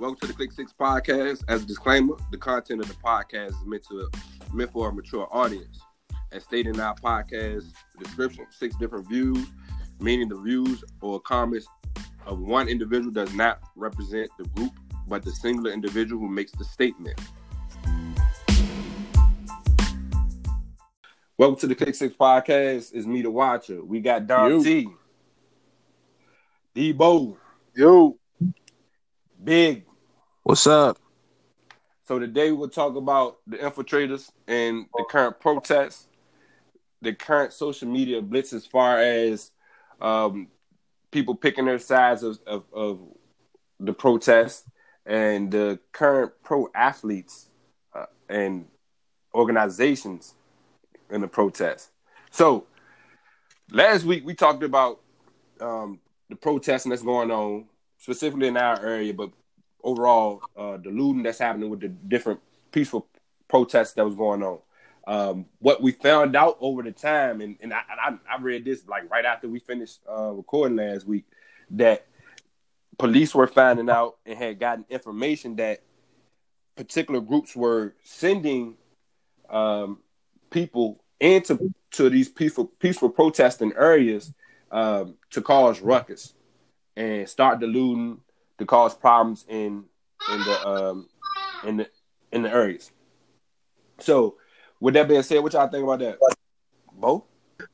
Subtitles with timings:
[0.00, 1.44] Welcome to the Click Six Podcast.
[1.46, 4.08] As a disclaimer, the content of the podcast is meant to
[4.50, 5.78] meant for a mature audience.
[6.32, 9.46] As stated in our podcast description, six different views,
[10.00, 11.66] meaning the views or comments
[12.24, 14.72] of one individual does not represent the group,
[15.06, 17.20] but the singular individual who makes the statement.
[21.36, 22.92] Welcome to the Click Six Podcast.
[22.94, 23.84] It's me, the Watcher.
[23.84, 24.62] We got Don Yo.
[24.62, 24.88] T,
[26.74, 27.36] Debo,
[27.74, 28.16] Yo,
[29.44, 29.84] Big.
[30.42, 30.98] What's up?
[32.04, 36.08] So today we'll talk about the infiltrators and the current protests,
[37.02, 39.50] the current social media blitz as far as
[40.00, 40.48] um,
[41.10, 43.00] people picking their sides of, of, of
[43.78, 44.64] the protest,
[45.04, 47.48] and the current pro athletes
[47.94, 48.64] uh, and
[49.34, 50.34] organizations
[51.10, 51.90] in the protest.
[52.30, 52.66] So
[53.70, 55.00] last week we talked about
[55.60, 56.00] um,
[56.30, 57.66] the protesting that's going on,
[57.98, 59.30] specifically in our area, but
[59.82, 62.40] overall uh, the looting that's happening with the different
[62.72, 63.08] peaceful
[63.48, 64.58] protests that was going on.
[65.06, 68.86] Um, what we found out over the time, and, and I, I, I read this
[68.86, 71.24] like right after we finished uh, recording last week,
[71.70, 72.06] that
[72.98, 75.82] police were finding out and had gotten information that
[76.76, 78.76] particular groups were sending
[79.48, 79.98] um,
[80.50, 84.32] people into to these peaceful peaceful protesting areas
[84.70, 86.34] um, to cause ruckus
[86.96, 88.20] and start the looting
[88.60, 89.84] to cause problems in
[90.32, 91.08] in the um
[91.64, 91.90] in the
[92.30, 92.92] in the areas.
[93.98, 94.36] So,
[94.78, 96.18] with that being said, what y'all think about that?
[96.92, 97.24] Bo?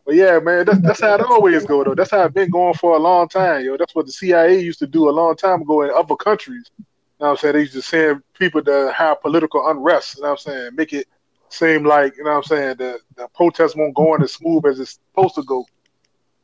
[0.05, 1.95] but yeah, man, that's that's how it always go though.
[1.95, 3.77] That's how it's been going for a long time, yo.
[3.77, 6.71] That's what the CIA used to do a long time ago in other countries.
[6.79, 6.85] You
[7.21, 7.55] know what I'm saying?
[7.55, 10.71] They used to send people to have political unrest, you know what I'm saying?
[10.77, 11.09] Make it
[11.49, 14.67] seem like, you know what I'm saying, the, the protest won't go on as smooth
[14.67, 15.65] as it's supposed to go.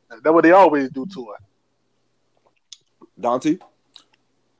[0.09, 1.43] That's what they always do to it.
[3.19, 3.57] Dante?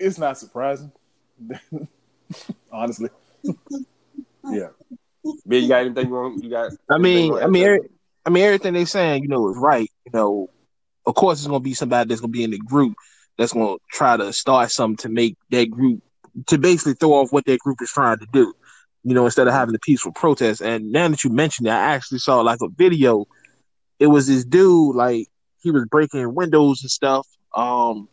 [0.03, 0.91] It's not surprising.
[2.71, 3.09] Honestly,
[4.51, 4.69] Yeah.
[5.47, 6.43] Big, you got anything you want?
[6.43, 6.71] You got?
[6.89, 7.79] I mean, I mean, every,
[8.25, 9.89] I mean, everything they're saying, you know, is right.
[10.05, 10.49] You know,
[11.05, 12.95] of course, it's gonna be somebody that's gonna be in the group
[13.37, 16.03] that's gonna try to start something to make that group
[16.47, 18.53] to basically throw off what that group is trying to do.
[19.03, 20.61] You know, instead of having a peaceful protest.
[20.61, 23.25] And now that you mentioned it, I actually saw like a video.
[23.99, 25.27] It was this dude like
[25.61, 27.27] he was breaking windows and stuff.
[27.55, 28.09] Um.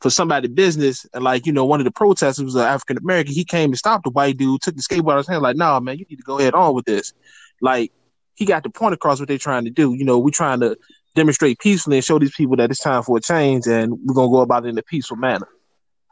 [0.00, 3.34] For somebody's business, and like you know, one of the protesters was an African American.
[3.34, 5.80] He came and stopped the white dude, took the skateboard out his hand, like, "Nah,
[5.80, 7.12] man, you need to go ahead on with this."
[7.60, 7.92] Like,
[8.36, 9.94] he got the point across what they're trying to do.
[9.94, 10.78] You know, we're trying to
[11.16, 14.30] demonstrate peacefully and show these people that it's time for a change, and we're gonna
[14.30, 15.48] go about it in a peaceful manner.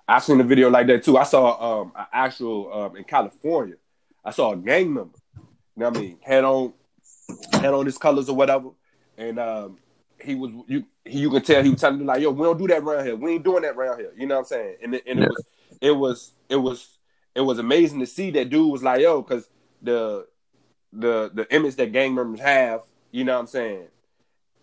[0.08, 1.16] I've seen a video like that too.
[1.16, 3.76] I saw um an actual um in California.
[4.24, 5.18] I saw a gang member.
[5.36, 5.42] You
[5.76, 6.18] know what I mean?
[6.22, 6.72] Had on
[7.52, 8.70] had on his colors or whatever.
[9.18, 9.78] And um
[10.20, 12.66] he was you you can tell he was telling me like, yo, we don't do
[12.68, 13.16] that around here.
[13.16, 14.12] We ain't doing that around here.
[14.16, 14.76] You know what I'm saying?
[14.82, 15.44] And it, and it was
[15.80, 16.98] it was it was
[17.34, 19.48] it was amazing to see that dude was like, yo, because
[19.82, 20.26] the
[20.92, 23.86] the the image that gang members have, you know what I'm saying?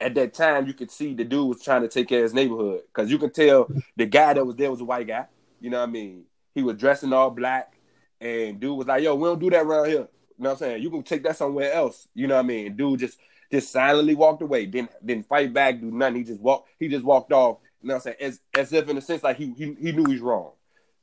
[0.02, 2.34] At that time, you could see the dude was trying to take care of his
[2.34, 5.28] neighborhood because you can tell the guy that was there was a white guy.
[5.62, 6.24] You know what I mean?
[6.54, 7.74] He was dressing all black,
[8.20, 10.58] and dude was like, "Yo, we don't do that around here." You know what I'm
[10.58, 10.84] saying?
[10.84, 12.08] You can take that somewhere else.
[12.16, 12.68] You know what I mean?
[12.68, 13.18] And dude just
[13.54, 14.66] just silently walked away.
[14.66, 16.16] Didn't didn't fight back, do nothing.
[16.16, 16.70] He just walked.
[16.80, 17.60] He just walked off.
[17.82, 18.18] You know what I'm saying?
[18.20, 20.52] As as if in a sense like he he, he knew he's wrong.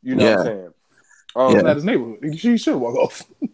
[0.03, 0.72] You know what I'm saying?
[1.37, 2.39] Um, it's not his neighborhood.
[2.39, 3.22] She should walk off.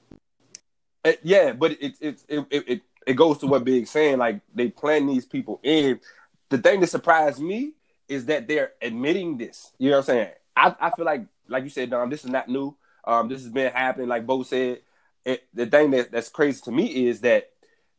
[1.04, 4.18] Uh, yeah, but it it, it it it it goes to what Big saying.
[4.18, 6.00] Like they plan these people in.
[6.48, 7.74] The thing that surprised me
[8.08, 9.70] is that they're admitting this.
[9.78, 10.30] You know what I'm saying?
[10.56, 12.76] I, I feel like like you said, Dom, this is not new.
[13.04, 14.08] Um, this has been happening.
[14.08, 14.80] Like Bo said,
[15.24, 17.50] it, the thing that, that's crazy to me is that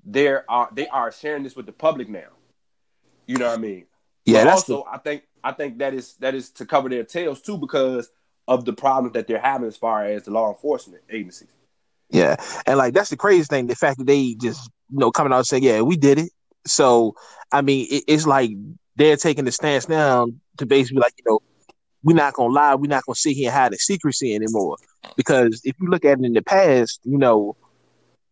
[0.08, 2.30] there are uh, they are sharing this with the public now.
[3.28, 3.86] You know what I mean?
[4.26, 7.42] Yeah, But also I think I think that is that is to cover their tails
[7.42, 8.10] too because
[8.48, 11.50] of the problems that they're having as far as the law enforcement agencies.
[12.10, 13.68] Yeah, and like that's the craziest thing.
[13.68, 16.30] The fact that they just you know coming out and saying, "Yeah, we did it."
[16.66, 17.16] So
[17.52, 18.52] I mean, it, it's like
[18.96, 20.28] they're taking the stance now
[20.58, 21.42] to basically like you know
[22.04, 24.78] we're not gonna lie, we're not gonna sit here and hide the secrecy anymore.
[25.18, 27.58] Because if you look at it in the past, you know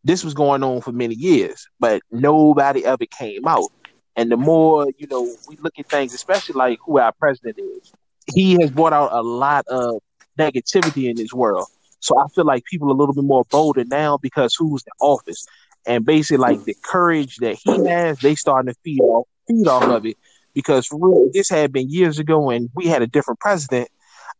[0.06, 3.70] this was going on for many years, but nobody ever came out.
[4.16, 7.92] And the more you know, we look at things, especially like who our president is.
[8.34, 10.02] He has brought out a lot of
[10.40, 11.68] negativity in this world.
[12.00, 14.92] So I feel like people are a little bit more bolder now because who's in
[15.00, 15.46] office,
[15.88, 19.84] and basically like the courage that he has, they starting to feed off feed off
[19.84, 20.18] of it.
[20.54, 23.90] Because for real, this had been years ago and we had a different president,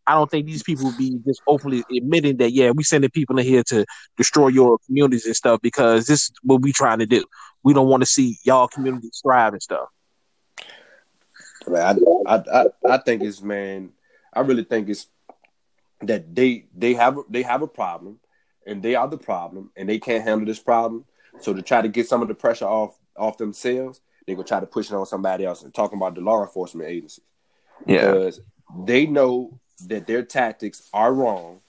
[0.08, 3.38] I don't think these people would be just openly admitting that yeah, we sending people
[3.40, 3.86] in here to
[4.18, 7.24] destroy your communities and stuff because this is what we trying to do.
[7.64, 9.88] We don't want to see y'all communities thrive and stuff.
[11.68, 13.92] Man, I, I, I, I think it's man.
[14.34, 15.08] I really think it's
[16.02, 18.20] that they they have they have a problem,
[18.68, 21.06] and they are the problem, and they can't handle this problem.
[21.40, 24.60] So to try to get some of the pressure off off themselves, they gonna try
[24.60, 27.24] to push it on somebody else and talking about the law enforcement agencies
[27.88, 28.12] Yeah.
[28.12, 28.42] because
[28.86, 31.60] they know that their tactics are wrong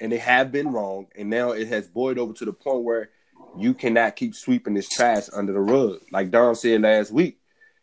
[0.00, 3.10] and they have been wrong and now it has boiled over to the point where
[3.56, 7.38] you cannot keep sweeping this trash under the rug like Don said last week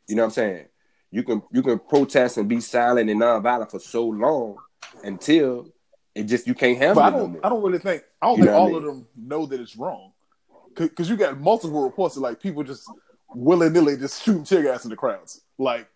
[0.08, 0.66] you know what I'm saying
[1.12, 4.58] you can you can protest and be silent and nonviolent for so long
[5.04, 5.68] until
[6.16, 7.32] it just you can't handle But I it don't.
[7.34, 7.46] more.
[7.46, 8.04] I don't really think.
[8.22, 8.76] I don't You think what I all mean?
[8.76, 10.12] of them know that it's wrong,
[10.76, 12.90] because you got multiple reports of like people just
[13.34, 15.42] willy nilly just shooting tear gas in the crowds.
[15.58, 15.88] Like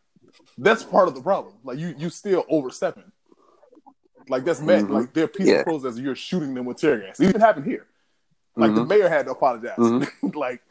[0.58, 1.56] that's part of the problem.
[1.64, 3.12] Like you you still overstepping.
[4.30, 4.94] Like that's meant Mhm.
[4.94, 5.64] like they're peaceful Yeah.
[5.64, 6.00] protesters.
[6.00, 7.20] You're shooting them with tear gas.
[7.20, 7.86] It even happened here.
[8.56, 8.88] Like the Mhm.
[8.88, 9.78] mayor had to apologize.
[9.78, 10.36] Mhm.
[10.36, 10.62] like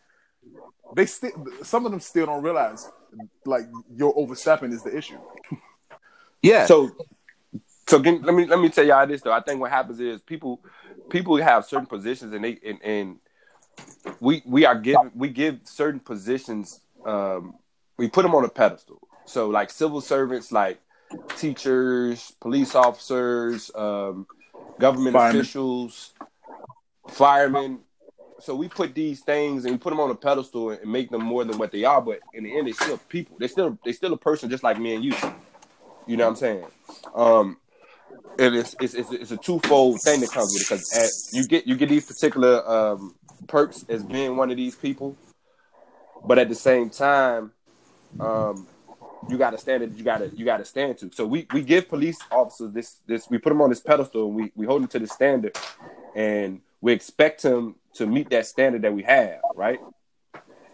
[0.94, 1.30] they still
[1.62, 2.90] some of them still don't realize
[3.44, 5.18] like your overstepping is the issue.
[6.42, 6.66] Yeah.
[6.66, 6.90] So,
[7.86, 9.32] so can, let me let me tell y'all this though.
[9.32, 10.60] I think what happens is people
[11.10, 13.18] people have certain positions and they and, and
[14.20, 17.54] we we are given we give certain positions um
[17.96, 19.00] we put them on a pedestal.
[19.26, 20.80] So like civil servants, like
[21.36, 24.26] teachers, police officers, um,
[24.78, 25.40] government Firemen.
[25.40, 26.14] officials,
[27.08, 27.80] firemen.
[28.40, 31.22] So we put these things and we put them on a pedestal and make them
[31.22, 32.02] more than what they are.
[32.02, 33.36] But in the end, they're still people.
[33.38, 35.14] They're still they still a person just like me and you.
[36.06, 36.66] You know what I'm saying?
[37.14, 37.56] Um,
[38.38, 41.46] and it's it's it's, it's a twofold thing that comes with it because at, you
[41.46, 43.14] get you get these particular um,
[43.46, 45.16] perks as being one of these people,
[46.24, 47.52] but at the same time,
[48.20, 48.66] um,
[49.28, 49.92] you got to stand it.
[49.92, 51.10] You got to you got to stand to.
[51.12, 54.34] So we we give police officers this this we put them on this pedestal and
[54.34, 55.56] we we hold them to the standard,
[56.14, 59.80] and we expect them to meet that standard that we have, right?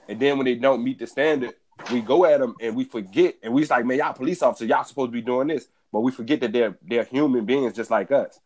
[0.08, 1.54] And then when they don't meet the standard,
[1.92, 4.68] we go at them and we forget, and we just like, man, y'all police officers,
[4.68, 7.90] y'all supposed to be doing this, but we forget that they're they're human beings just
[7.90, 8.38] like us.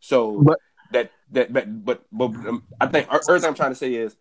[0.00, 0.58] So But-
[0.90, 4.14] that that but but, but um, I think er- everything I'm trying to say is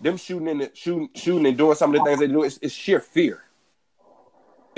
[0.00, 2.42] them shooting and shooting shooting and doing some of the things they do.
[2.42, 3.44] It's sheer fear.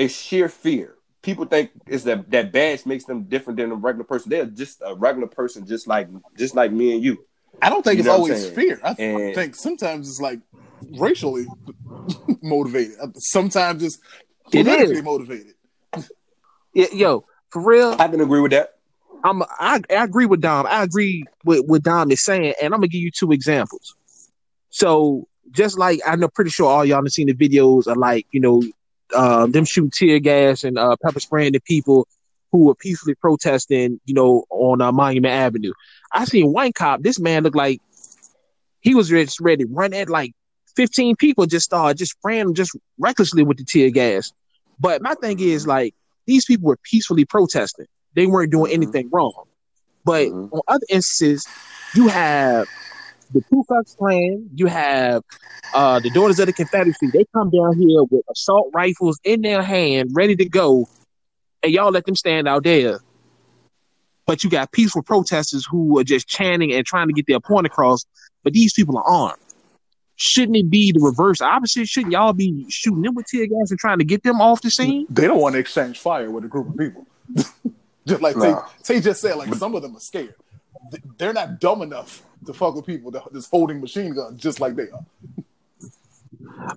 [0.01, 0.95] It's sheer fear.
[1.23, 4.31] People think it's that that badge makes them different than a regular person.
[4.31, 6.09] They're just a regular person, just like
[6.39, 7.19] just like me and you.
[7.61, 8.81] I don't think You it's know what I'm always fear.
[8.83, 10.41] I, And- I think sometimes it's like
[10.99, 11.47] racially
[12.43, 12.97] motivated.
[13.19, 13.99] Sometimes it's
[14.53, 15.03] It politically is.
[15.03, 15.55] motivated.
[16.73, 18.77] Yeah, yo, for real, I can agree with that.
[19.23, 20.67] I'm I, I agree with Dom.
[20.67, 23.95] I agree with what Dom is saying, and I'm gonna give you two examples.
[24.71, 28.27] So just like I know, pretty sure all y'all have seen the videos of like
[28.31, 28.63] you know
[29.15, 32.07] um, them shooting tear gas and uh, pepper spraying the people
[32.53, 35.73] who were peacefully protesting, you know, on uh, Monument Avenue.
[36.13, 37.03] I seen one cop.
[37.03, 37.81] This man looked like
[38.81, 40.33] he was just ready to run at like
[40.77, 41.47] 15 people.
[41.47, 44.33] Just started just spraying them just recklessly with the tear gas.
[44.81, 45.95] But my thing is like
[46.27, 47.87] these people were peacefully protesting.
[48.15, 48.75] They weren't doing Mhm.
[48.75, 49.45] anything wrong.
[50.05, 50.53] But Mhm.
[50.53, 51.47] on other instances,
[51.95, 52.67] you have
[53.33, 55.23] the Ku Klux Klan, you have
[55.75, 57.09] uh, the Daughters of the Confederacy.
[57.13, 60.89] They come down here with assault rifles in their hand, ready to go,
[61.63, 63.01] and y'all let them stand out there.
[64.27, 67.67] But you got peaceful protesters who are just chanting and trying to get their point
[67.67, 68.05] across.
[68.43, 69.43] But these people are armed.
[70.17, 71.89] Shouldn't it be the reverse opposite?
[71.89, 74.71] Shouldn't y'all be shooting them with tear gas and trying to get them off the
[74.71, 75.07] scene?
[75.09, 77.07] They don't want to exchange fire with a group of people.
[78.07, 78.61] just like Nah.
[78.83, 80.35] Tay, Tay just said, like some of them are scared.
[81.17, 84.77] They're not dumb enough to fuck with people that- that's holding machine guns just like
[84.77, 85.05] they are.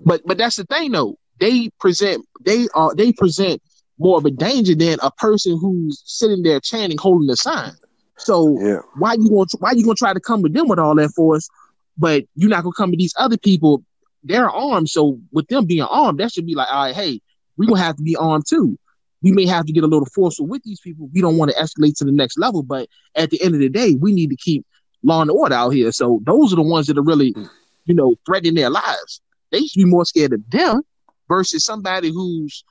[0.04, 1.18] But but that's the thing though.
[1.40, 3.62] They present they are they present
[3.98, 7.72] more of a danger than a person who's sitting there chanting, holding a sign.
[8.16, 8.80] So Yeah.
[8.98, 11.10] why you going to why you gonna try to come with them with all that
[11.10, 11.48] force,
[11.96, 13.84] but you're not gonna come with these other people?
[14.22, 17.20] They're armed, so with them being armed, that should be like, all right, hey,
[17.56, 18.78] we're gonna have to be armed too.
[19.22, 21.08] We may have to get a little forceful with these people.
[21.12, 23.68] We don't want to escalate to the next level, but at the end of the
[23.68, 24.66] day, we need to keep
[25.04, 25.92] law and order out here.
[25.92, 27.34] So those are the ones that are really,
[27.84, 29.20] you know, threatening their lives.
[29.52, 30.82] They should be more scared of them
[31.28, 32.64] versus somebody who's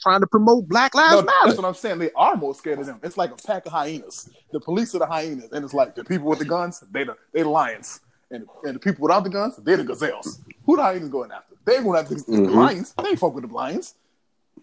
[0.00, 1.32] trying to promote Black Lives No, Matter.
[1.44, 1.98] that's what I'm saying.
[1.98, 3.00] They are more scared of them.
[3.02, 4.28] It's like a pack of hyenas.
[4.52, 7.16] The police are the hyenas, and it's like the people with the guns, they the
[7.32, 10.40] they the lions, and and the people without the guns, they're the gazelles.
[10.64, 11.54] Who the hyenas going after?
[11.64, 12.54] They ain't going after the Mhm.
[12.54, 12.94] lions.
[13.02, 13.94] They ain't fuck with the lions.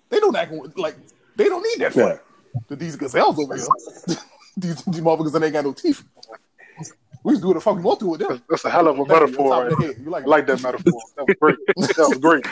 [0.10, 0.96] They don't act like
[1.36, 2.10] they don't need that Yeah.
[2.10, 2.20] fight.
[2.70, 3.66] But these gazelles over here,
[4.58, 6.04] these, these motherfuckers that ain't got no teeth.
[7.24, 8.30] We just do what the fuck we want to with them.
[8.30, 9.38] That's, that's a hell of a Thank you.
[9.40, 9.68] On top metaphor.
[9.68, 9.96] of the head.
[10.04, 11.02] You like I like that metaphor.
[11.16, 11.58] That was great.
[11.78, 12.46] That was great.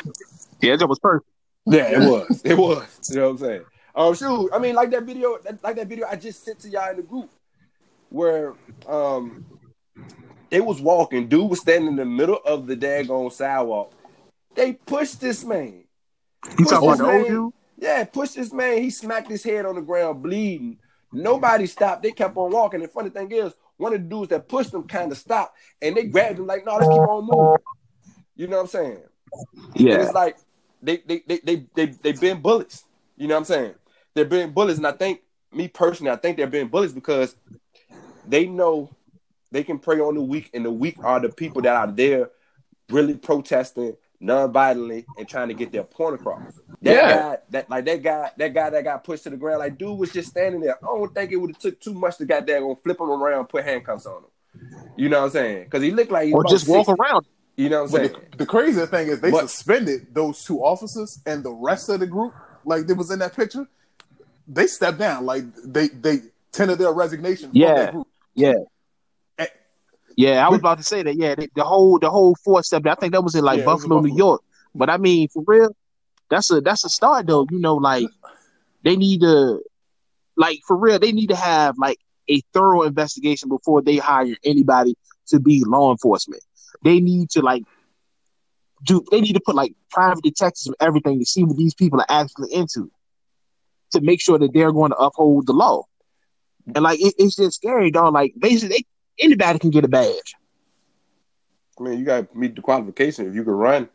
[0.61, 1.29] yeah, that was perfect.
[1.65, 2.41] Yeah, it was.
[2.43, 3.09] It was.
[3.09, 3.65] You know what I'm saying?
[3.93, 4.49] Um, shoot.
[4.53, 6.97] I mean, like that video, that, like that video I just sent to y'all in
[6.97, 7.29] the group,
[8.09, 8.53] where
[8.87, 9.45] um,
[10.49, 11.27] they was walking.
[11.27, 13.91] Dude was standing in the middle of the daggone sidewalk.
[14.55, 15.83] They pushed this man.
[16.57, 17.53] You talking about the old dude?
[17.77, 18.81] Yeah, pushed this man.
[18.81, 20.77] He smacked his head on the ground, bleeding.
[21.11, 22.03] Nobody stopped.
[22.03, 22.81] They kept on walking.
[22.81, 25.57] And the funny thing is, one of the dudes that pushed them kind of stopped,
[25.81, 27.57] and they grabbed him like, "No, let's keep on moving."
[28.35, 28.99] You know what I'm saying?
[29.75, 29.93] Yeah.
[29.93, 30.37] And it's like
[30.81, 32.83] they they they they they they been bullies.
[33.17, 33.75] You know what I'm saying?
[34.13, 35.21] They're being bullies, and I think
[35.51, 37.35] me personally, I think they're being bullies because
[38.27, 38.89] they know
[39.51, 42.29] they can prey on the weak, and the weak are the people that are there
[42.89, 46.53] really protesting non-violently and trying to get their point across.
[46.81, 47.15] That Yeah.
[47.17, 49.97] guy, that like that guy, that guy that got pushed to the ground, like dude
[49.97, 50.77] was just standing there.
[50.77, 53.09] I don't think it would have took too much to got there gonna flip him
[53.09, 54.29] around, put handcuffs on him.
[54.95, 55.63] You know what I'm saying?
[55.65, 57.25] Because he looked like he Or was just about walk around.
[57.57, 58.25] You know what I'm But saying?
[58.31, 61.99] the, the crazy thing is they But- suspended those two officers and the rest of
[61.99, 62.33] the group,
[62.65, 63.67] like that was in that picture,
[64.47, 65.25] they stepped down.
[65.25, 66.19] Like they they
[66.51, 67.73] tendered their resignation from Yeah.
[67.75, 68.07] that group.
[68.35, 68.53] Yeah.
[70.15, 71.15] Yeah, I was about to say that.
[71.15, 72.85] Yeah, the, the whole the whole four step.
[72.85, 74.41] I think that was in like Yeah, was Buffalo, New York.
[74.75, 75.75] But I mean, for real,
[76.29, 77.45] that's a that's a start though.
[77.49, 78.07] You know, like
[78.83, 79.61] they need to,
[80.35, 81.97] like for real, they need to have like
[82.29, 84.95] a thorough investigation before they hire anybody
[85.27, 86.43] to be law enforcement.
[86.83, 87.63] They need to like
[88.83, 89.03] do.
[89.11, 92.05] They need to put like private detectives and everything to see what these people are
[92.09, 92.89] actually into,
[93.91, 95.83] to make sure that they're going to uphold the law.
[96.75, 98.13] And like it, it's just scary, dog.
[98.13, 98.85] Like basically, they,
[99.19, 100.35] anybody can get a badge.
[101.79, 103.27] I mean, you got to meet the qualification.
[103.27, 103.89] If you can run,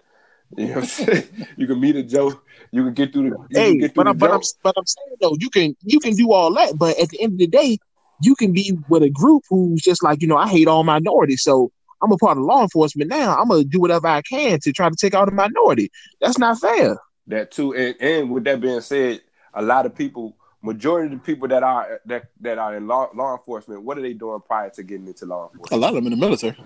[0.56, 1.24] you know what I'm saying?
[1.56, 2.40] you can meet a Joe.
[2.70, 3.36] You can get through the.
[3.50, 6.32] Hey, through but I'm, but I'm but I'm saying though, you can you can do
[6.32, 7.78] all that, but at the end of the day,
[8.22, 11.42] you can be with a group who's just like you know I hate all minorities,
[11.42, 11.70] so
[12.02, 13.36] I'm a part of law enforcement now.
[13.36, 15.90] I'm gonna do whatever I can to try to take out a minority.
[16.20, 16.98] That's not fair.
[17.28, 19.20] That too, and, and with that being said,
[19.54, 23.08] a lot of people, majority of the people that are that that are in law,
[23.14, 25.72] law enforcement, what are they doing prior to getting into law enforcement?
[25.72, 26.56] A lot of them in the military.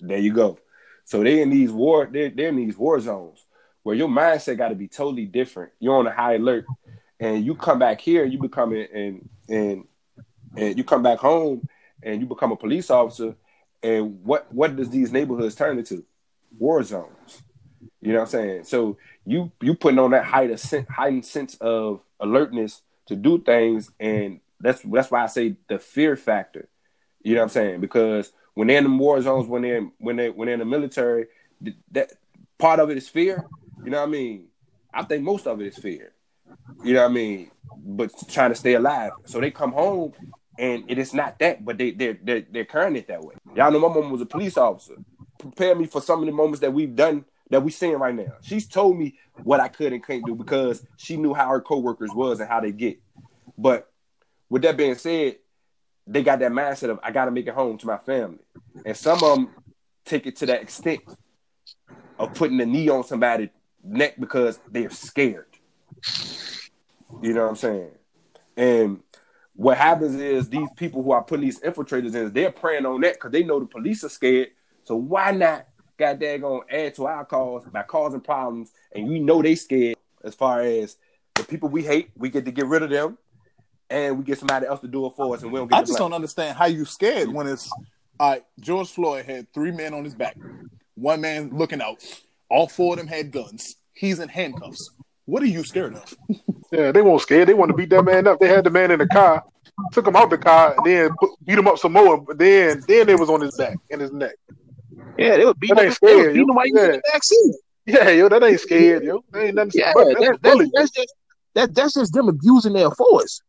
[0.00, 0.58] There you go.
[1.04, 3.44] So they're in these war, they're, they're in these war zones
[3.82, 5.72] where your mindset got to be totally different.
[5.78, 6.66] You're on a high alert,
[7.20, 9.84] and you come back here, you become and and
[10.56, 11.68] and you come back home,
[12.02, 13.36] and you become a police officer.
[13.82, 16.04] And what what does these neighborhoods turn into?
[16.58, 17.42] War zones.
[18.00, 18.64] You know what I'm saying?
[18.64, 23.90] So you you putting on that heightened sen- heightened sense of alertness to do things,
[24.00, 26.68] and that's that's why I say the fear factor.
[27.22, 27.80] You know what I'm saying?
[27.80, 30.66] Because when they're in the war zones, when they're when they when they're in the
[30.66, 31.26] military,
[31.92, 32.12] that
[32.58, 33.44] part of it is fear.
[33.84, 34.46] You know what I mean?
[34.92, 36.12] I think most of it is fear.
[36.82, 37.50] You know what I mean?
[37.76, 39.12] But trying to stay alive.
[39.26, 40.12] So they come home
[40.58, 43.34] and it is not that, but they they're they're, they're carrying it that way.
[43.54, 44.94] Y'all know my mom was a police officer.
[45.38, 48.32] Prepare me for some of the moments that we've done that we seeing right now.
[48.42, 52.10] She's told me what I could and couldn't do because she knew how her coworkers
[52.14, 53.00] was and how they get.
[53.58, 53.90] But
[54.48, 55.36] with that being said,
[56.06, 58.40] they got that mindset of I got to make it home to my family,
[58.84, 59.50] and some of them
[60.04, 61.00] take it to that extent
[62.18, 63.48] of putting the knee on somebody's
[63.82, 65.46] neck because they're scared.
[67.22, 67.90] You know what I'm saying?
[68.56, 69.00] And
[69.54, 73.14] what happens is these people who are putting these infiltrators in, they're preying on that
[73.14, 74.48] because they know the police are scared.
[74.84, 75.66] So why not,
[75.98, 78.72] goddamn, gonna add to our cause by causing problems?
[78.94, 80.96] And we know they scared as far as
[81.34, 83.18] the people we hate, we get to get rid of them,
[83.90, 85.76] and we get somebody else to do it for us, and we don't get.
[85.76, 86.10] I just blame.
[86.10, 87.70] don't understand how you scared when it's
[88.18, 88.44] all right.
[88.60, 90.36] George Floyd had three men on his back,
[90.94, 92.02] one man looking out.
[92.48, 93.76] All four of them had guns.
[93.92, 94.90] He's in handcuffs.
[95.26, 96.14] What are you scared of?
[96.70, 97.48] Yeah, they weren't scared.
[97.48, 98.40] They wanted to beat that man up.
[98.40, 99.44] They had the man in the car,
[99.92, 102.20] took him out the car, and then put, beat him up some more.
[102.20, 104.34] But then, then they was on his back and his neck.
[105.18, 105.94] Yeah, they beating That him.
[106.02, 106.42] They beating yo.
[106.42, 107.54] him while he was in the seat.
[107.86, 109.24] Yeah, yo, that ain't scared, yo.
[109.30, 109.72] That ain't nothing.
[109.74, 111.14] Yeah, that, that's that, that's just
[111.54, 113.42] that that's just them abusing their force.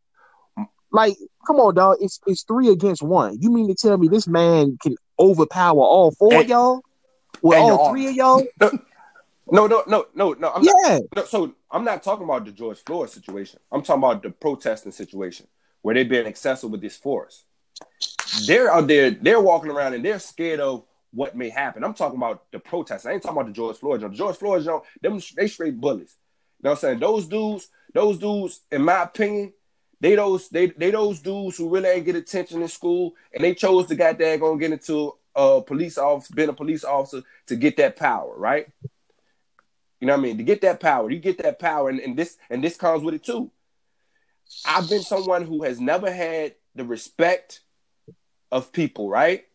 [0.92, 1.96] Like, come on, dog.
[2.00, 3.38] It's it's three against one.
[3.40, 6.82] You mean to tell me this man can overpower all four of y'all?
[7.42, 8.44] With all three of y'all?
[9.48, 10.52] No, no, no, no, no.
[10.52, 10.64] I'm.
[10.64, 10.98] Yeah.
[11.14, 13.60] No, so I'm not talking about the George Floyd situation.
[13.70, 15.46] I'm talking about the protesting situation
[15.82, 17.44] where they've been excessive with this force.
[18.46, 20.84] They're out there, they're walking around and they're scared of
[21.16, 21.82] what may happen.
[21.82, 23.06] I'm talking about the protests.
[23.06, 24.14] I ain't talking about the George Floyd.
[24.14, 26.16] George Floyd, joint, them they straight bullies.
[26.58, 26.98] You know what I'm saying?
[27.00, 29.54] Those dudes, those dudes, in my opinion,
[29.98, 33.54] they those they they those dudes who really ain't get attention in school and they
[33.54, 37.78] chose to there gonna get into a police officer, being a police officer to get
[37.78, 38.68] that power, right?
[40.00, 40.36] You know what I mean?
[40.36, 43.14] To get that power, you get that power, and, and this and this comes with
[43.14, 43.50] it too.
[44.66, 47.62] I've been someone who has never had the respect
[48.52, 49.45] of people, right?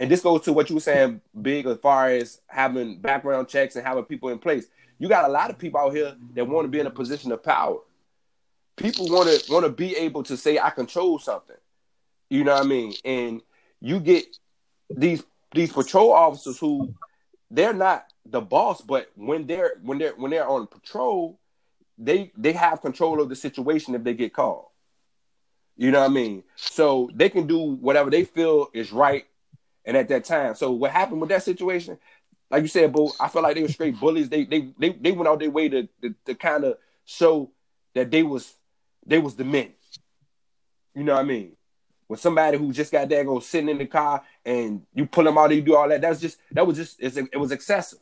[0.00, 3.76] And this goes to what you were saying, big as far as having background checks
[3.76, 4.66] and having people in place.
[4.98, 7.30] You got a lot of people out here that want to be in a position
[7.32, 7.78] of power.
[8.76, 11.56] People want to want to be able to say, "I control something."
[12.30, 12.94] You know what I mean?
[13.04, 13.42] And
[13.80, 14.24] you get
[14.88, 16.94] these these patrol officers who
[17.50, 21.38] they're not the boss, but when they're when they're when they're on patrol,
[21.98, 24.68] they they have control of the situation if they get called.
[25.76, 26.42] You know what I mean?
[26.56, 29.26] So they can do whatever they feel is right
[29.84, 30.54] and at that time.
[30.54, 31.98] So what happened with that situation?
[32.50, 34.28] Like you said, Bo, I feel like they were straight bullies.
[34.28, 37.50] They they they, they went out their way to to, to kind of show
[37.94, 38.54] that they was
[39.06, 39.72] they was the men.
[40.94, 41.52] You know what I mean?
[42.08, 45.38] When somebody who just got there go sitting in the car and you pull them
[45.38, 46.00] out, you do all that.
[46.00, 48.00] That's just that was just it was excessive.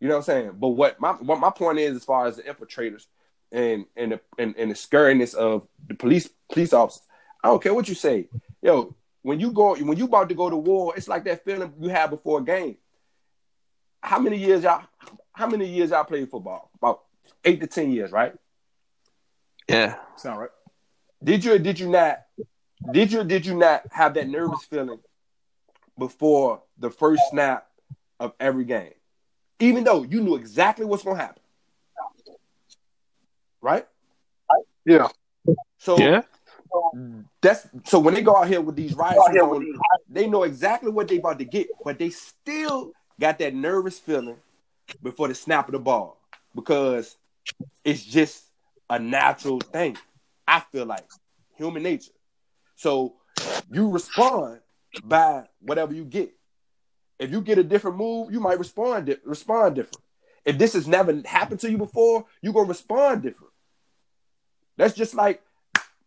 [0.00, 0.52] You know what I'm saying?
[0.58, 3.06] But what my what my point is, as far as the infiltrators
[3.52, 7.02] and and the and, and the scurriness of the police police officers,
[7.44, 8.28] I don't care what you say.
[8.62, 11.72] Yo, when you go when you about to go to war, it's like that feeling
[11.80, 12.76] you have before a game.
[14.02, 14.82] How many years y'all?
[15.32, 16.70] How many years y'all played football?
[16.76, 17.02] About
[17.44, 18.34] eight to ten years, right?
[19.68, 19.96] Yeah.
[20.16, 20.50] Sound right?
[21.22, 22.22] Did you or did you not?
[22.90, 25.00] Did you or did you not have that nervous feeling
[25.98, 27.66] before the first snap
[28.18, 28.94] of every game?
[29.58, 31.42] Even though you knew exactly what's gonna happen.
[33.60, 33.86] Right?
[34.86, 35.08] Yeah.
[35.78, 36.22] So Yeah.
[36.94, 37.26] Mm.
[37.42, 39.22] That's so when they go out here with these riots,
[40.08, 44.36] they know exactly what they about to get, but they still got that nervous feeling
[45.02, 46.20] before the snap of the ball
[46.54, 47.16] because
[47.84, 48.44] it's just
[48.88, 49.96] a natural thing.
[50.46, 51.04] I feel like
[51.56, 52.12] human nature.
[52.76, 53.14] So
[53.70, 54.60] you respond
[55.02, 56.32] by whatever you get.
[57.18, 60.02] If you get a different move, you might respond di- respond different.
[60.44, 63.52] If this has never happened to you before, you're gonna respond different.
[64.76, 65.42] That's just like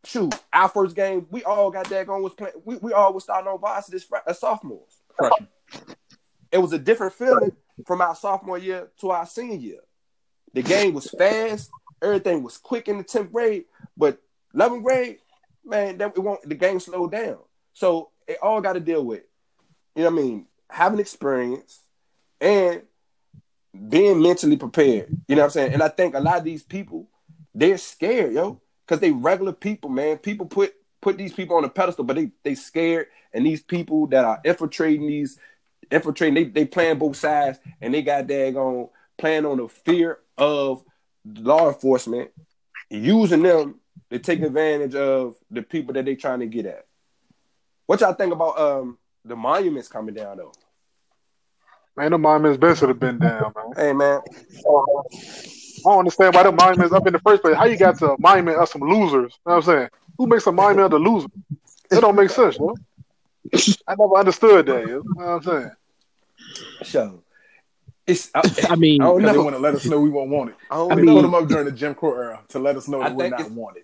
[0.04, 2.54] shoot, our first game, we all got that going was playing.
[2.66, 5.02] We, we all was starting on varsity as, as uh, sophomores.
[5.16, 5.48] Freshman.
[6.52, 7.54] It was a different feeling
[7.86, 9.80] from our sophomore year to our senior year.
[10.54, 13.66] The game was fast, everything was quick in the tenth grade,
[13.98, 14.22] but
[14.54, 15.18] eleventh grade,
[15.66, 16.48] man, that it won't.
[16.48, 17.40] The game slowed down.
[17.74, 19.24] So it all got to deal with,
[19.96, 21.80] you know what I mean, having experience
[22.40, 22.84] and
[23.90, 25.10] being mentally prepared.
[25.28, 25.74] You know what I'm saying?
[25.74, 27.08] And I think a lot of these people,
[27.56, 30.18] they're scared, yo, because they regular people, man.
[30.18, 34.08] People put put these people on a pedestal, but they they scared, and these people
[34.08, 35.40] that are infiltrating these
[35.92, 40.84] infiltrating, they they playing both sides, and they got daggone playing on the fear of
[41.26, 42.32] law enforcement,
[42.90, 43.80] using them
[44.10, 46.86] to take advantage of the people that they trying to get at.
[47.86, 50.54] What y'all think about um the monuments coming down though?
[51.96, 53.74] Man, the monuments best should have been down, man.
[53.76, 54.22] Hey man,
[55.86, 57.56] I don't understand why the monuments up in the first place.
[57.56, 59.34] How you got to a monument of some losers?
[59.46, 59.90] You know what I'm saying?
[60.18, 61.28] Who makes a monument of the loser?
[61.92, 62.76] It don't make sense, yo.
[63.88, 64.88] I never understood that.
[64.88, 65.72] You know what I'm saying?
[66.84, 67.24] so
[68.06, 68.42] it's I,
[68.72, 70.56] I mean, I don't Because they want to let us know we won't want it.
[70.72, 72.88] I don't They mean- put them up during the Jim Crow era to let us
[72.88, 73.84] know I that we're not it's- wanted.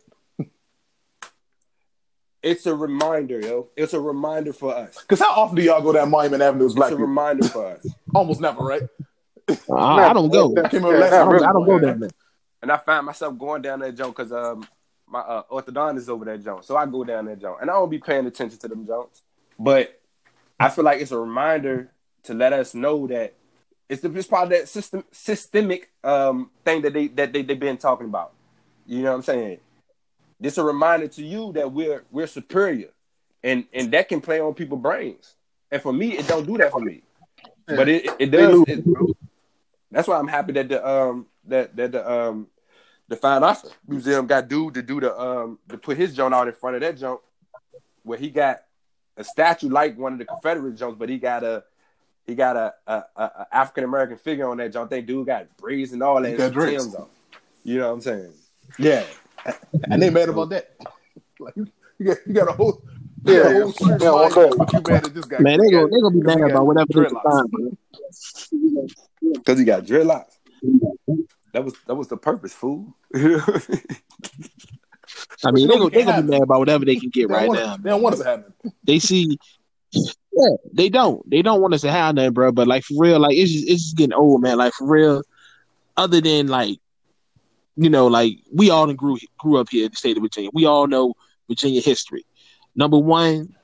[2.41, 3.67] It's a reminder, yo.
[3.75, 4.97] It's a reminder for us.
[5.01, 7.07] Because how often do y'all go down Monument Avenue as black It's a people?
[7.07, 7.85] reminder for us.
[8.15, 8.81] Almost never, right?
[9.71, 10.55] I, I don't go.
[10.63, 11.29] I can't Yeah, last not time.
[11.29, 12.09] I don't, I don't go down there.
[12.61, 14.67] And I find myself going down that joint because um
[15.07, 16.65] my uh, orthodontist is over that joint.
[16.65, 17.61] So I go down that joint.
[17.61, 19.23] And I don't be paying attention to them joints.
[19.57, 19.99] But
[20.59, 21.91] I feel like it's a reminder
[22.23, 23.33] to let us know that
[23.87, 27.59] it's, the, it's part of that system systemic um thing that they that they, they've
[27.59, 28.33] been talking about.
[28.85, 29.59] You know what I'm saying?
[30.39, 32.89] This a reminder to you that we're we're superior.
[33.43, 35.35] And and that can play on people's brains.
[35.71, 37.03] And for me, it don't do that for me.
[37.67, 38.63] But it it, it does.
[38.67, 38.83] It,
[39.91, 42.47] that's why I'm happy that the um that that the um
[43.07, 46.47] the Fine Arts Museum got dude to do the um to put his joint out
[46.47, 47.19] in front of that joint
[48.03, 48.63] where he got
[49.17, 51.63] a statue like one of the Confederate joints, but he got a
[52.25, 54.89] he got a, a, a, a African American figure on that joint.
[54.89, 56.29] That dude got braids and all that.
[56.29, 56.81] He got and.
[56.81, 57.07] Tim's on.
[57.63, 58.33] You know what I'm saying?
[58.77, 59.03] Yeah.
[59.91, 60.75] And they mad about that.
[61.41, 62.83] Like you, you got you got a whole
[63.23, 63.61] Yeah, got a yeah.
[63.61, 64.49] whole church Yeah, okay.
[64.73, 65.39] you mad at this guy.
[65.39, 67.77] Man, they He gonna they gonna be mad about whatever they can find, man.
[69.33, 70.37] Because he got dreadlocks.
[71.53, 72.95] That was that was the purpose, fool.
[73.15, 73.19] I
[75.51, 77.27] mean, they you know gonna, they we gonna be mad about whatever they can get
[77.27, 77.73] They right want now.
[77.75, 78.53] it- They don't want us to happen.
[78.83, 79.37] They see,
[79.93, 81.27] yeah, they don't.
[81.29, 82.51] They don't want us to have nothing, bro.
[82.51, 84.57] But like for real, like it's just, it's just getting old, man.
[84.57, 85.23] Like for real.
[85.97, 86.77] Other than like,
[87.75, 90.49] you know, like we all done grew grew up here in the state of Virginia.
[90.53, 91.13] We all know
[91.47, 92.25] Virginia history.
[92.75, 93.55] Number one,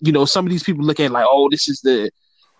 [0.00, 2.10] you know, some of these people look at it like, oh, this is the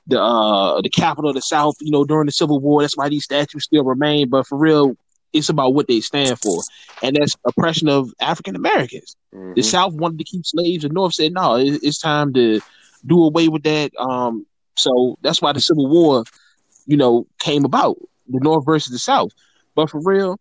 [0.07, 1.75] the uh the capital of the South.
[1.81, 4.29] You know, during the Civil War, that's why these statues still remain.
[4.29, 4.97] But for real,
[5.33, 6.63] it's about what they stand for,
[7.03, 9.17] and that's oppression of African Americans.
[9.55, 9.65] The Mhm.
[9.65, 10.83] South wanted to keep slaves.
[10.83, 12.61] The North said, no, it, it's time to
[13.05, 13.91] do away with that.
[13.99, 16.25] Um, so that's why the Civil War,
[16.87, 17.97] you know, came about
[18.29, 19.31] the North versus the South.
[19.75, 20.39] But for real,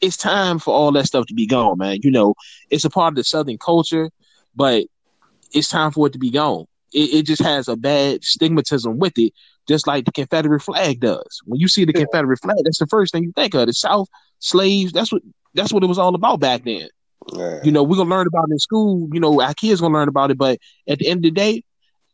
[0.00, 1.98] it's time for all that stuff to be gone, man.
[2.02, 2.34] You know,
[2.70, 4.10] it's a part of the Southern culture,
[4.54, 4.84] but
[5.52, 6.66] it's time for it to be gone.
[6.94, 9.32] It, it just has a bad stigmatism with it,
[9.68, 11.42] just like the Confederate flag does.
[11.44, 13.66] When you see the Confederate flag, that's the first thing you think of.
[13.66, 14.92] The South slaves.
[14.92, 15.22] That's what
[15.54, 16.88] that's what it was all about back then.
[17.32, 17.60] Yeah.
[17.64, 19.08] You know, we're gonna learn about it in school.
[19.12, 20.38] You know, our kids gonna learn about it.
[20.38, 21.64] But at the end of the day,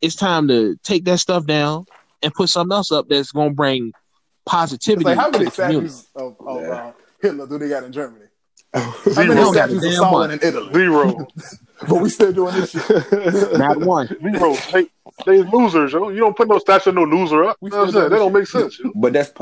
[0.01, 1.85] it's time to take that stuff down
[2.23, 3.97] and put something else up that's gonna bring It's
[4.47, 5.89] positivity like how to many the community.
[5.89, 6.69] statues of, of Yeah.
[6.71, 8.25] uh, Hitler do they got in Germany?
[8.75, 9.27] How Zero.
[9.27, 10.31] many don't got a statues of damn Stalin one.
[10.31, 10.73] in Italy?
[10.75, 11.27] Zero.
[11.89, 13.59] But we still doing this shit.
[13.59, 14.07] Not one.
[14.09, 14.55] Zero.
[14.73, 14.89] They,
[15.27, 16.11] they losers, yo.
[16.11, 17.57] You don't put no statue of no loser up.
[17.63, 18.11] You know what I'm saying?
[18.11, 18.79] That don't make sense.
[18.79, 18.93] Yo.
[18.95, 19.33] But that's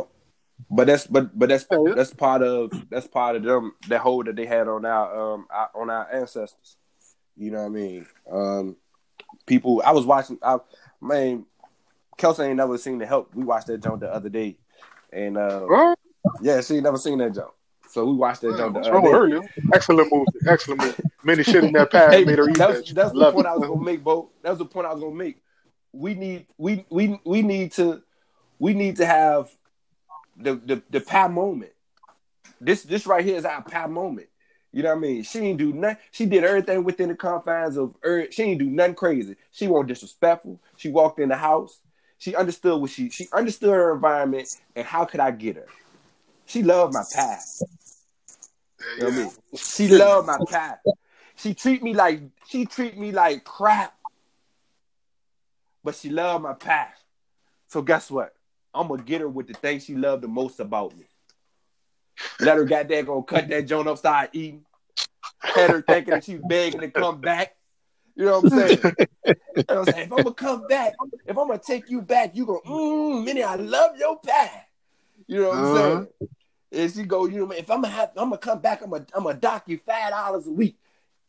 [0.71, 1.95] but that's but but that's Yeah, yeah.
[1.95, 5.47] that's part of that's part of them that hold that they had on our um
[5.51, 6.77] our, on our ancestors.
[7.37, 8.07] You know what I mean?
[8.31, 8.77] Um,
[9.47, 9.83] people.
[9.85, 10.39] I was watching.
[10.43, 10.59] I
[11.01, 11.47] man,
[12.17, 13.35] Kelsey ain't never seen the help.
[13.35, 14.59] We watched that jump the other day,
[15.13, 15.95] and uh, Huh?
[16.43, 17.51] yeah, she never seen that jump.
[17.91, 19.49] So we watched that jump What's wrong with her, yo?
[19.73, 20.31] Excellent movie.
[20.47, 20.99] Excellent movie.
[21.25, 22.95] Many shit in that past Hey, made her eat that's, that.
[22.95, 23.51] that's the point it.
[23.51, 24.31] I was gonna make, Bo.
[24.43, 25.43] That was the point I was gonna make.
[25.93, 28.03] We need we we we need to
[28.59, 29.51] we need to have
[30.37, 31.73] the the the pie moment.
[32.61, 34.29] This this right here is our pie moment.
[34.71, 35.23] You know what I mean?
[35.23, 35.97] She ain't do nothing.
[36.11, 38.31] She did everything within the confines of her.
[38.31, 39.37] She ain't do nothing crazy.
[39.51, 40.61] She wasn't disrespectful.
[40.77, 41.81] She walked in the house.
[42.19, 45.67] She understood what she she understood her environment and how could I get her.
[46.49, 47.39] She loved my pie.
[48.97, 49.33] You know what I mean?
[49.55, 50.77] She loved my pie.
[51.37, 53.95] She treat me like she treat me like crap.
[55.85, 56.89] But she loved my pie.
[57.69, 58.35] So guess what?
[58.75, 61.05] I'm gonna get her with the thing she loved the most about me.
[62.41, 64.65] Let her got there gonna cut that joint up, start eating.
[65.41, 67.57] Had her thinking that she's begging to come back.
[68.17, 68.93] You know what I'm saying?
[69.69, 70.07] I'm saying?
[70.07, 70.95] If I'm gonna come back,
[71.27, 74.65] if I'm gonna take you back, you go, mmm, Minny, I love your pie.
[75.27, 75.75] You know what I'm Uh-huh.
[75.77, 76.09] saying?
[76.71, 79.07] And she go, you know, if I'm gonna have, I'm gonna come back, I'm gonna,
[79.15, 80.79] I'm gonna dock you five dollars a week.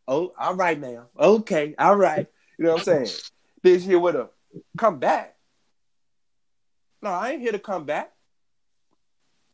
[0.07, 1.07] Oh, all right, now.
[1.17, 2.27] Okay, all right.
[2.57, 3.15] You know what I'm saying?
[3.63, 4.29] Then she with her,
[4.77, 5.35] come back.
[7.01, 8.11] No, I ain't here to come back.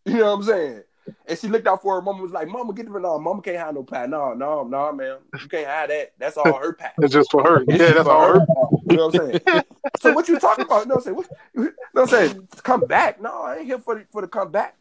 [0.08, 0.84] You know what I'm saying?
[1.26, 3.58] And she looked out for her mama was like, Mama, get the no, mama can't
[3.58, 4.06] have no pie.
[4.06, 5.18] No, no, no, man.
[5.42, 6.14] You can't have that.
[6.20, 6.92] That's all her pie.
[7.00, 7.62] It's just for her.
[7.68, 8.46] It's Yeah, that's all her.
[8.88, 9.64] You know what I'm saying?
[10.00, 10.84] so what you talking about?
[10.84, 11.16] You know what I'm saying?
[11.16, 12.48] What, you know what I'm saying?
[12.58, 13.20] Come back.
[13.20, 14.78] No, I ain't here for the, for the come back.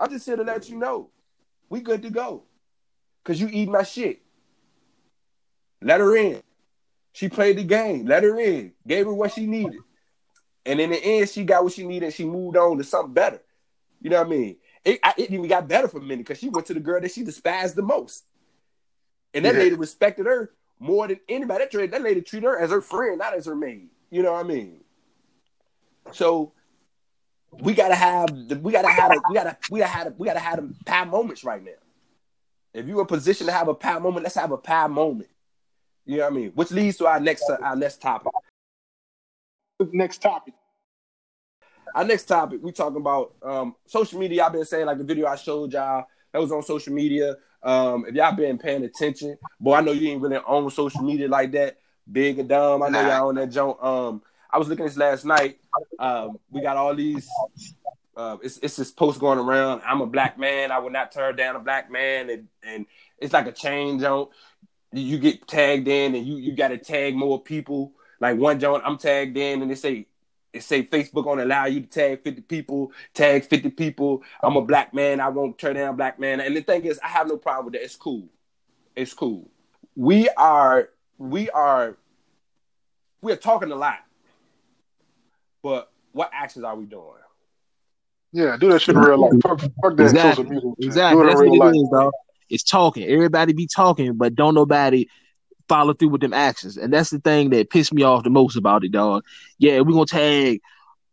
[0.00, 1.10] I'm just here to let you know.
[1.68, 2.44] We good to go.
[3.24, 4.22] Cause you eat my shit.
[5.82, 6.42] Let her in.
[7.12, 8.06] She played the game.
[8.06, 8.72] Let her in.
[8.86, 9.80] Gave her what she needed.
[10.64, 13.12] And in the end, she got what she needed and she moved on to something
[13.12, 13.42] better.
[14.00, 14.56] You know what I mean?
[14.84, 17.12] It, I, it even got better for Minny because she went to the girl that
[17.12, 18.24] she despised the most.
[19.34, 19.60] And that Yeah.
[19.60, 21.66] lady respected her more than anybody.
[21.70, 23.90] That, that lady treated her as her friend, not as her maid.
[24.10, 24.80] You know what I mean?
[26.12, 26.52] So
[27.58, 30.26] we gotta have the, we gotta have a, we gotta we gotta have a, we
[30.26, 31.72] gotta have them pie moments right now.
[32.72, 35.28] If you're in a position to have a pie moment, let's have a pie moment.
[36.06, 36.50] You know what I mean?
[36.54, 38.32] Which leads to our next our next topic.
[39.92, 40.54] Next topic.
[41.94, 44.44] Our next topic, we talking about um, social media.
[44.44, 47.36] I've been saying like the video I showed y'all that was on social media.
[47.62, 51.28] Um, if y'all been paying attention, boy, I know you ain't really on social media
[51.28, 51.78] like that.
[52.10, 52.82] Big and dumb.
[52.82, 53.82] I know y'all on that joint.
[53.82, 55.58] Um, I was looking at this last night.
[55.98, 57.28] Um, we got all these.
[58.16, 59.82] Uh, it's it's this post going around.
[59.86, 60.72] I'm a black man.
[60.72, 62.86] I will not turn down a black man, and and
[63.18, 64.30] it's like a chain joint.
[64.92, 67.92] You get tagged in, and you you got to tag more people.
[68.20, 70.06] Like one joint, I'm tagged in, and they say
[70.52, 74.22] it say Facebook on allow you to tag 50 people, tag 50 people.
[74.42, 75.20] I'm a black man.
[75.20, 76.40] I won't turn down black man.
[76.40, 77.84] And the thing is, I have no problem with that.
[77.84, 78.28] It's cool.
[78.96, 79.48] It's cool.
[79.94, 81.96] We are, we are,
[83.22, 83.98] we are talking a lot,
[85.62, 87.04] but what actions are we doing?
[88.32, 89.32] Yeah, do that shit in real life.
[89.42, 90.44] Fuck, fuck that Exactly.
[90.44, 90.72] social media.
[90.78, 91.16] Exactly.
[91.16, 91.74] Do it in That's real what life.
[91.74, 92.12] it is, dog.
[92.48, 93.04] It's talking.
[93.04, 95.06] Everybody be talking, but don't nobody
[95.68, 96.76] follow through with them actions.
[96.76, 99.24] And that's the thing that pissed me off the most about it, dog.
[99.58, 100.60] Yeah, we're gonna tag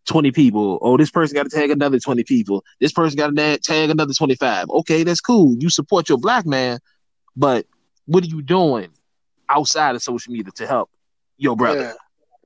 [0.06, 0.80] 20 people.
[0.82, 2.64] Oh, this person got to tag another 20 people.
[2.80, 4.70] This person got to tag another 25.
[4.70, 5.56] Okay, that's cool.
[5.60, 6.80] You support your black man,
[7.36, 7.66] but
[8.06, 8.90] what are you doing
[9.50, 10.90] outside of social media to help
[11.38, 11.94] your brother?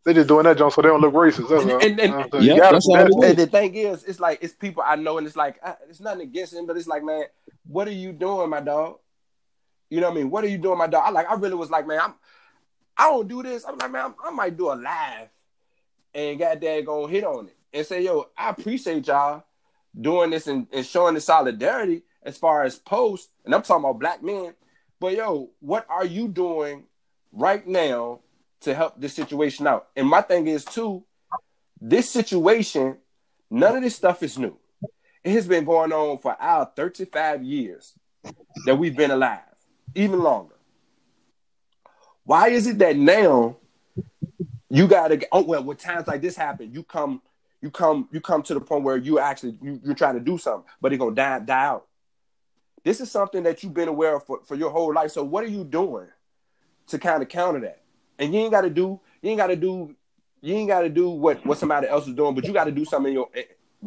[0.05, 0.13] Yeah.
[0.13, 1.49] They just doing that junk so they don't look racist.
[1.49, 1.81] That's all.
[1.83, 3.23] And- and- You know what Yep, You that's do all that it shit.
[3.23, 3.29] is.
[3.29, 5.99] And the thing is, it's like it's people I know, and it's like uh, it's
[5.99, 7.25] nothing against him, but it's like, man,
[7.67, 8.97] what are you doing, my dog?
[9.89, 10.29] You know what I mean?
[10.31, 11.03] What are you doing, my dog?
[11.05, 12.13] I like, I really was like, man, I'm,
[12.97, 13.65] I don't do this.
[13.65, 15.27] I'm like, man, I'm, I might do a live,
[16.15, 19.43] and goddamn, gonna hit on it and say, yo, I appreciate y'all
[19.99, 23.99] doing this and, and showing the solidarity as far as posts, and I'm talking about
[23.99, 24.53] black men.
[24.99, 26.83] But yo, what are you doing
[27.31, 28.19] right now
[28.61, 29.89] to help this situation out?
[29.95, 31.03] And my thing is too,
[31.79, 32.97] this situation,
[33.49, 34.57] none of this stuff is new.
[35.23, 37.93] It has been going on for our 35 years
[38.65, 39.39] that we've been alive,
[39.95, 40.55] even longer.
[42.23, 43.57] Why is it that now
[44.69, 47.21] you gotta oh well when times like this happen, you come,
[47.61, 50.37] you come, you come to the point where you actually you, you're trying to do
[50.37, 51.87] something, but it's gonna die die out.
[52.83, 55.11] this is something that you've been aware of for, for your whole life.
[55.11, 56.07] So what are you doing
[56.87, 57.80] to kind of counter that?
[58.21, 59.95] And you ain't got to do, you ain't got to do,
[60.41, 62.71] you ain't got to do what what somebody else is doing, but you got to
[62.71, 63.43] do something your, eh,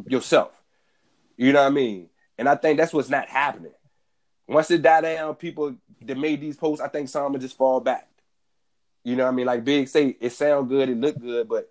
[0.09, 0.61] yourself.
[1.37, 2.09] You know what I mean?
[2.37, 3.73] And I think that's what's not happening.
[4.49, 7.79] Once it die down, people that made these posts, I think some will just fall
[7.79, 8.09] back.
[9.05, 9.47] You know what I mean?
[9.47, 11.71] Like Big say, it sound good, it look good, but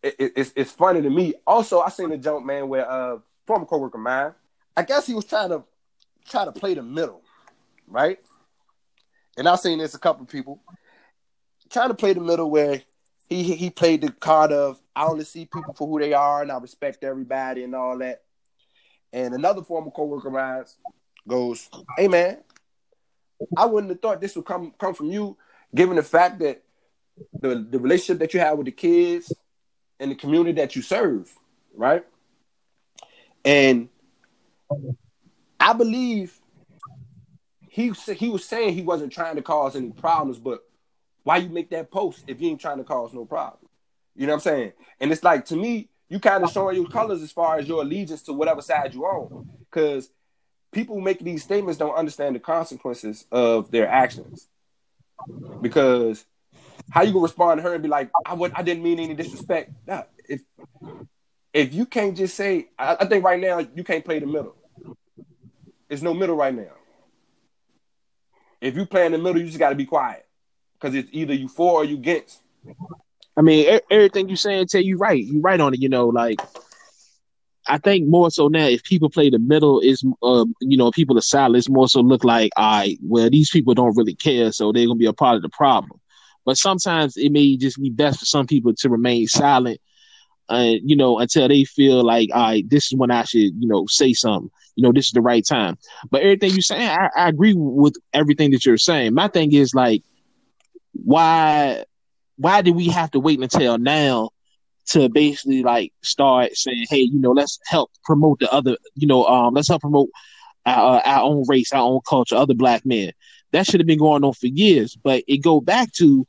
[0.00, 1.34] it, it, it's it's funny to me.
[1.44, 4.32] Also, I seen a joke, man, where uh former coworker of mine,
[4.76, 5.64] I guess he was trying to
[6.28, 7.22] try to play the middle,
[7.88, 8.20] right?
[9.36, 10.60] And I've seen this a couple of people
[11.70, 12.82] trying to play the middle where
[13.28, 16.52] he he played the card of I only see people for who they are and
[16.52, 18.22] I respect everybody and all that.
[19.12, 20.64] And another former coworker of mine
[21.26, 22.38] goes, "Hey man,
[23.56, 25.36] I wouldn't have thought this would come come from you,
[25.74, 26.62] given the fact that
[27.40, 29.32] the the relationship that you have with the kids
[29.98, 31.32] and the community that you serve,
[31.74, 32.04] right?
[33.44, 33.88] And
[35.58, 36.38] I believe
[37.68, 40.64] he he was saying he wasn't trying to cause any problems, but
[41.26, 43.68] why you make that post if you ain't trying to cause no problem?
[44.14, 44.72] You know what I'm saying?
[45.00, 47.82] And it's like to me, you kind of showing your colors as far as your
[47.82, 50.08] allegiance to whatever side you on, because
[50.70, 54.46] people make these statements don't understand the consequences of their actions.
[55.60, 56.24] Because
[56.90, 59.14] how you gonna respond to her and be like, I would I didn't mean any
[59.14, 59.72] disrespect.
[59.84, 60.42] Nah, if
[61.52, 64.54] if you can't just say, I, I think right now you can't play the middle.
[65.88, 66.76] There's no middle right now.
[68.60, 70.25] If you play in the middle, you just got to be quiet
[70.78, 72.42] because it's either you for or you against.
[73.36, 75.22] I mean, everything you saying, tell you right.
[75.22, 75.80] You right on it.
[75.80, 76.40] You know, like
[77.68, 81.18] I think more so now, if people play the middle, is uh, you know, people
[81.18, 81.56] are silent.
[81.56, 84.86] It's more so look like, I right, well, these people don't really care, so they're
[84.86, 86.00] gonna be a part of the problem.
[86.44, 89.80] But sometimes it may just be best for some people to remain silent,
[90.48, 93.66] uh, you know, until they feel like, I right, this is when I should, you
[93.66, 94.50] know, say something.
[94.76, 95.76] You know, this is the right time.
[96.10, 99.14] But everything you're saying, I, I agree with everything that you're saying.
[99.14, 100.04] My thing is like,
[101.04, 101.84] why,
[102.36, 104.30] why did we have to wait until now
[104.88, 109.24] to basically like start saying, hey, you know, let's help promote the other, you know,
[109.26, 110.10] um, let's help promote
[110.64, 113.12] our, our own race, our own culture, other black men.
[113.52, 116.26] That should have been going on for years, but it go back to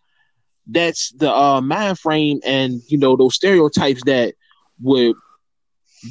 [0.67, 4.35] that's the uh, mind frame and you know those stereotypes that
[4.81, 5.15] would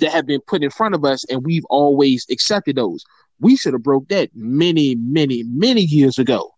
[0.01, 3.05] that have been put in front of us, and we've always accepted those.
[3.39, 6.56] We should have broke that many, many, many years ago.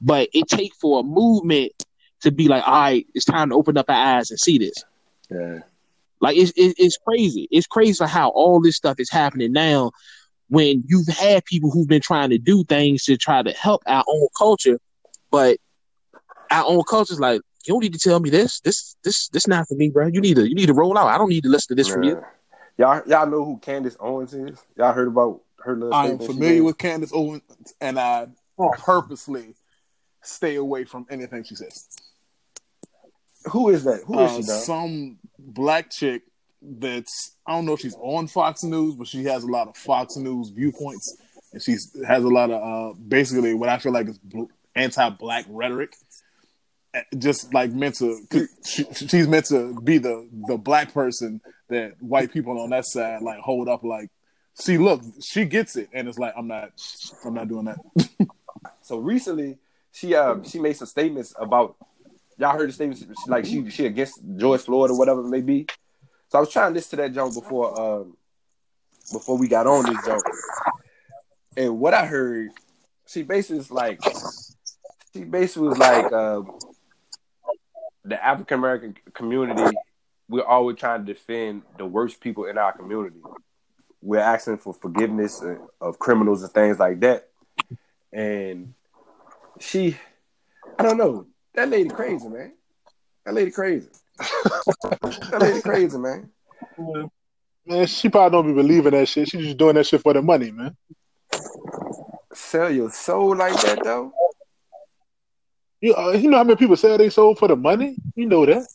[0.00, 1.72] But it take for a movement
[2.20, 4.84] to be like, all right, it's time to open up our eyes and see this.
[5.30, 5.60] Yeah.
[6.20, 7.46] Like it's it's crazy.
[7.50, 9.92] It's crazy how all this stuff is happening now
[10.48, 14.04] when you've had people who've been trying to do things to try to help our
[14.08, 14.78] own culture,
[15.30, 15.58] but
[16.50, 18.60] our own culture's like, you don't need to tell me this.
[18.60, 20.06] This this this not for me, bro.
[20.06, 21.08] You need to you need to roll out.
[21.08, 21.94] I don't need to listen to this yeah.
[21.94, 22.24] from you.
[22.78, 24.58] Y'all y'all know who Candace Owens is?
[24.76, 27.42] Y'all heard about her I am familiar with Candace Owens
[27.80, 28.28] and I
[28.78, 29.54] purposely
[30.26, 31.88] stay away from anything she says.
[33.50, 34.02] Who is that?
[34.06, 34.42] Who is uh, she?
[34.42, 34.58] Though?
[34.58, 36.22] Some black chick
[36.60, 39.76] that's I don't know if she's on Fox News, but she has a lot of
[39.76, 41.16] Fox News viewpoints,
[41.52, 44.18] and she has a lot of uh, basically what I feel like is
[44.74, 45.94] anti-black rhetoric.
[46.94, 48.20] Eh, just like meant to,
[48.64, 53.22] she, she's meant to be the the black person that white people on that side
[53.22, 54.08] like hold up, like,
[54.54, 56.70] see, look, she gets it, and it's like I'm not,
[57.24, 57.78] I'm not doing that.
[58.82, 59.58] so recently,
[59.96, 61.76] she uh she made some statements about
[62.36, 65.66] y'all heard the statements like she she against George Floyd or whatever it may be.
[66.28, 68.16] So I was trying to listen to that joke before um
[69.10, 70.24] before we got on this joke.
[71.56, 72.50] And what I heard,
[73.06, 74.02] she basically was like
[75.14, 76.42] she basically was like uh,
[78.04, 79.78] the African American community.
[80.28, 83.20] We're always trying to defend the worst people in our community.
[84.02, 85.42] We're asking for forgiveness
[85.80, 87.30] of criminals and things like that.
[88.12, 88.74] And
[89.58, 89.96] she,
[90.78, 92.52] I don't know, that lady crazy, man.
[93.24, 93.88] That lady crazy.
[94.18, 96.30] that lady crazy, man.
[97.66, 99.28] Man, she probably don't be believing that shit.
[99.28, 100.76] She's just doing that shit for the money, man.
[102.32, 104.12] Sell your soul like that, though.
[105.80, 107.96] You, uh, you know how many people sell they sold for the money?
[108.14, 108.66] You know that.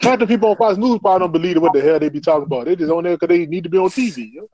[0.00, 2.44] Half the people on Fox News probably don't believe what the hell they be talking
[2.44, 2.66] about.
[2.66, 4.32] They just on there because they need to be on TV.
[4.32, 4.48] Yo.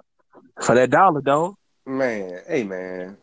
[0.62, 1.56] For that dollar, though.
[1.86, 3.16] Man, hey man.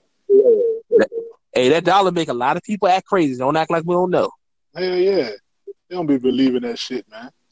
[1.58, 3.36] Hey, that dollar make a lot of people act crazy.
[3.38, 4.30] Don't act like we don't know.
[4.76, 5.32] Hell yeah.
[5.90, 7.32] They don't be believing that shit, man.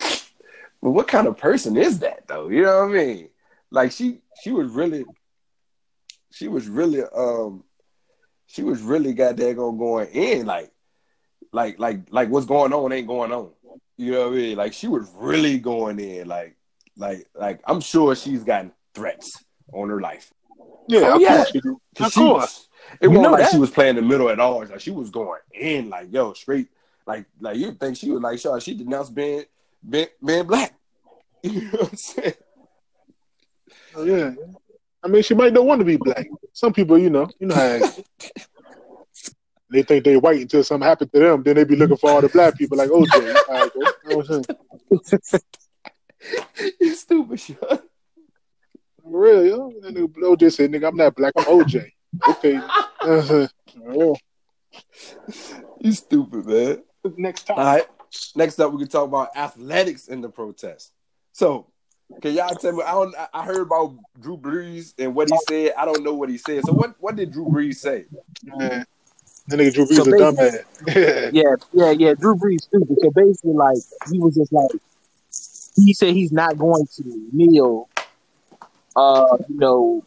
[0.00, 2.48] but what kind of person is that though?
[2.48, 3.28] You know what I mean?
[3.70, 5.04] Like she she was really
[6.32, 7.62] she was really um
[8.46, 10.72] she was really goddamn going in like
[11.52, 13.50] like like like what's going on ain't going on.
[13.96, 14.56] You know what I mean?
[14.56, 16.56] Like she was really going in like
[16.96, 20.32] like like I'm sure she's gotten threats on her life.
[20.88, 21.42] Yeah, Oh, of yeah.
[21.42, 22.68] Of she course.
[23.00, 23.50] it wasn't like that.
[23.52, 24.64] she was playing the middle at all.
[24.64, 26.68] Like she was going in, like yo, straight,
[27.06, 29.44] like like you think she was like, sure, she denounced being
[29.88, 30.74] being, being black.
[31.44, 32.34] You know what I'm saying?
[33.94, 34.32] Oh, yeah.
[35.04, 36.26] I mean, she might not want to be black.
[36.52, 37.78] Some people, you know, you know how
[39.70, 41.42] they think they white until something happened to them.
[41.44, 43.36] Then they be looking for all the black people like oh, OJ.
[43.48, 43.70] All right.
[43.74, 45.42] You know what I'm saying?
[46.80, 47.58] you stupid shit.
[49.10, 49.72] For real, yo.
[49.82, 51.32] That nigga OJ said, nigga, I'm not black.
[51.36, 51.90] I'm OJ.
[52.28, 52.60] Okay.
[53.00, 53.46] Uh-huh.
[55.80, 56.82] You stupid man.
[57.16, 57.58] Next time.
[57.58, 57.86] All right.
[58.34, 60.92] Next up, we can talk about athletics in the protest.
[61.32, 61.66] So,
[62.20, 62.82] can y'all tell me?
[62.84, 63.14] I don't.
[63.16, 65.72] I- I heard about Drew Brees and what he said.
[65.78, 66.64] I don't know what he said.
[66.64, 68.06] So, what what did Drew Brees say?
[68.44, 68.84] Man.
[69.46, 71.30] That nigga Drew Brees So a dumbass.
[71.32, 72.14] Yeah, yeah, yeah.
[72.14, 72.96] Drew Brees stupid.
[73.00, 73.78] So basically, like
[74.10, 74.70] he was just like
[75.76, 77.88] he said he's not going to kneel,
[78.96, 80.02] uh, you know,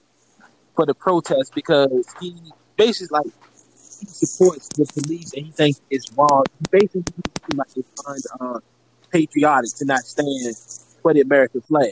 [0.76, 3.26] for the protest because he basically like
[4.00, 6.44] he supports the police and he thinks it's wrong.
[6.60, 7.04] He basically
[7.56, 7.88] like it's
[8.42, 8.60] uh,
[9.12, 10.56] patriotic to not stand
[11.02, 11.92] for the American flag.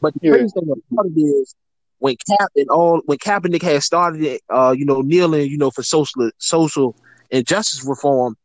[0.00, 0.30] But the Yeah.
[0.30, 1.54] crazy thing about it is
[1.98, 5.70] when Cap and all when Kaepernick had started it, uh, you know, kneeling, you know,
[5.70, 6.94] for social social
[7.30, 8.36] injustice reform,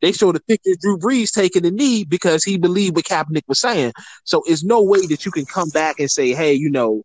[0.00, 3.42] they showed a picture of Drew Brees taking the knee because he believed what Kaepernick
[3.48, 3.92] was saying.
[4.24, 7.02] So it's no way that you can come back and say, hey, you know,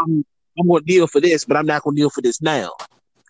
[0.00, 0.24] I'm
[0.58, 2.70] I'm gonna kneel for this, but I'm not gonna kneel for this now.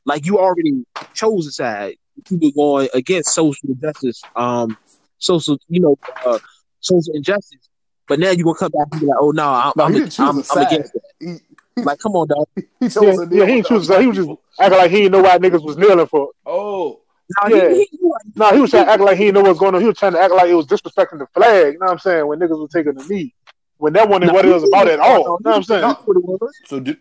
[0.04, 1.96] Like you already chose a side.
[2.30, 4.76] You were going against social injustice, um,
[5.18, 6.38] social, you know, uh,
[6.80, 7.68] social injustice.
[8.08, 9.98] But now you're gonna come back and be like, oh no, I'm, No, I'm, he
[10.00, 11.02] didn't I'm, a I'm against it.
[11.20, 12.46] He, Like, come on, dog.
[12.80, 13.88] he chose Yeah, to deal yeah, he with ain't the choose.
[13.98, 16.30] He was just acting like he didn't know why niggas was kneeling for.
[16.46, 17.00] Oh,
[17.42, 17.68] No, Yeah.
[17.68, 17.98] he, he, he,
[18.36, 19.80] No, he was trying to act like he didn't know what's going on.
[19.80, 21.74] He was trying to act like it was disrespecting the flag.
[21.74, 22.26] You know what I'm saying?
[22.26, 23.34] When niggas were taking the knee.
[23.78, 25.18] When that wasn't no, what it was about at all.
[25.18, 25.82] You know what I'm saying?
[25.82, 26.52] He knew what it was.
[26.66, 26.98] so did, You know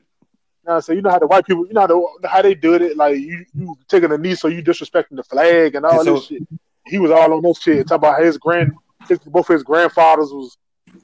[0.64, 0.98] what I'm saying?
[0.98, 1.88] You know how the white people, you know how,
[2.22, 2.98] the, how they did it.
[2.98, 6.14] Like you, you taking a knee, so you disrespecting the flag and all And so-
[6.16, 6.44] this shit.
[6.88, 7.88] He was all on that shit.
[7.88, 8.72] Talk about his grand,
[9.08, 10.56] his, both his grandfathers was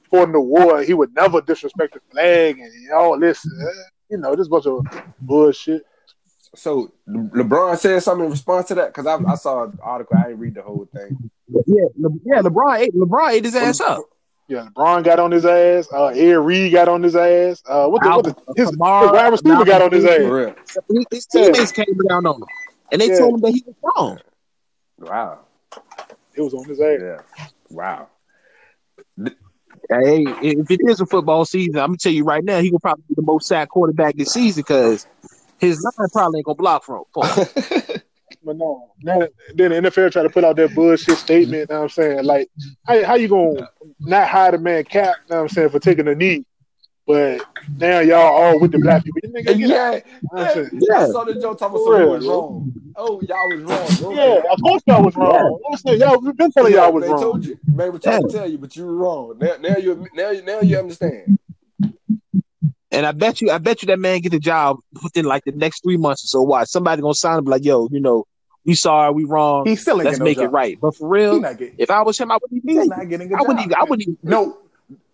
[0.08, 0.80] fought in the war.
[0.82, 3.44] He would never disrespect the flag and all this.
[3.44, 4.86] eh, You know, this bunch of
[5.20, 5.82] bullshit.
[6.54, 10.16] so LeBron said something in response to that because I, I saw an article.
[10.18, 11.30] I didn't read the whole thing.
[11.48, 12.42] Yeah, Le- yeah.
[12.42, 14.04] LeBron ate LeBron ate his ass up.
[14.48, 15.88] Yeah, LeBron got on his ass.
[15.92, 17.62] Uh, Ed Reed got on his ass.
[17.66, 20.16] Uh, what the, what the his, his Kamara, wide receiver got on his ass.
[20.18, 20.54] For real.
[20.90, 22.48] His- His teammates came down on him,
[22.90, 23.18] and they Yeah.
[23.18, 24.18] told him that he was wrong.
[24.98, 25.38] Wow.
[26.34, 27.00] It was on his ass.
[27.00, 27.46] Yeah.
[27.70, 28.08] Wow.
[29.90, 32.80] Hey, if it is a football season, I'm gonna tell you right now, he will
[32.80, 35.06] probably be the most sacked quarterback this season because
[35.58, 37.46] his line probably ain't gonna block for for him.
[38.44, 41.68] But no, then, then the NFL try to put out that bullshit statement.
[41.70, 42.24] You know what I'm saying?
[42.24, 42.48] Like,
[42.86, 43.68] how, how you gonna
[44.00, 45.16] not hire the man cap?
[45.28, 46.44] You know what I'm saying for taking a knee,
[47.06, 47.40] but
[47.78, 49.20] now y'all all with the black people.
[49.24, 49.94] Nigga, get out.
[49.94, 50.00] yeah.
[50.00, 50.78] Know what I'm yeah.
[50.80, 50.80] saying?
[50.92, 52.72] I saw the joke talking about For someone was wrong.
[52.96, 54.14] Oh, y'all was wrong.
[54.14, 54.24] bro.
[54.24, 55.60] Yeah, of course y'all was wrong.
[55.70, 57.20] I'm saying y'all we've been telling y'all was they wrong.
[57.20, 57.58] told you.
[57.66, 59.38] They were trying to tell you, but you were wrong.
[59.38, 61.38] Now, now you now you now you understand.
[62.92, 65.52] And I bet you, I bet you that man get a job within like the
[65.52, 66.42] next three months or so.
[66.42, 68.26] Why somebody gonna sign him like, yo, you know,
[68.64, 69.66] we sorry, we wrong.
[69.66, 70.54] He still ain't Let's make no it job.
[70.54, 70.80] right.
[70.80, 71.74] But for real, getting.
[71.78, 73.48] if I was him, I wouldn't even He's not getting a I job.
[73.48, 73.74] wouldn't even.
[73.74, 74.18] I wouldn't even.
[74.22, 74.58] No,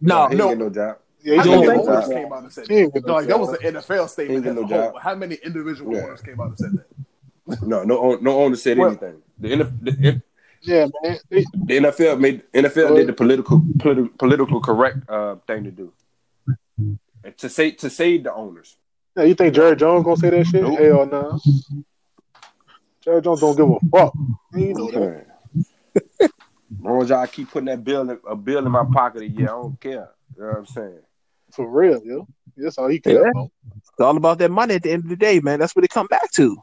[0.00, 0.44] No, he ain't no.
[0.48, 0.98] getting no job.
[1.20, 3.02] Yeah, how he don't many don't think get owners came out and said that?
[3.06, 3.64] no Like that was job.
[3.64, 4.92] an NFL statement as ain't a no whole.
[4.92, 5.02] job.
[5.02, 6.04] How many individual Yeah.
[6.04, 7.62] owners came out and said that?
[7.66, 9.22] No, no, no owner said Well- anything.
[9.38, 10.22] The, NFL, the,
[10.62, 11.18] Yeah, man.
[11.30, 15.92] They- the NFL made NFL did the political political, political correct uh, thing to do.
[16.76, 18.76] And to say to save the owners.
[19.16, 20.62] yeah, you think Jerry Jones gonna say that shit?
[20.62, 20.78] Nope.
[20.78, 21.40] Hell no.
[23.08, 24.14] Jerry Jones don't give a fuck.
[24.52, 25.26] You know that.
[26.20, 26.30] As
[26.78, 29.46] long as y'all keep putting that bill in, a bill in my pocket a year,
[29.48, 30.10] I don't care.
[30.36, 31.00] You know what I'm saying?
[31.52, 32.28] For real, yo.
[32.54, 33.30] That's all he care Yeah.
[33.30, 33.50] about.
[33.78, 35.58] it's all about that money at the end of the day, man.
[35.58, 36.62] That's what it come back to.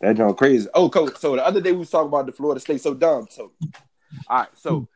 [0.00, 0.68] That John crazy.
[0.72, 1.16] Oh, coach.
[1.16, 2.80] So the other day we was talking about the Florida State.
[2.80, 3.26] So dumb.
[3.28, 3.50] So,
[4.28, 4.48] all right.
[4.54, 4.86] So,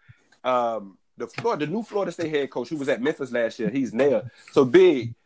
[0.45, 3.70] um, the Florida, the new Florida State head coach who was at Memphis last year,
[3.70, 4.30] he's there.
[4.53, 5.16] So big.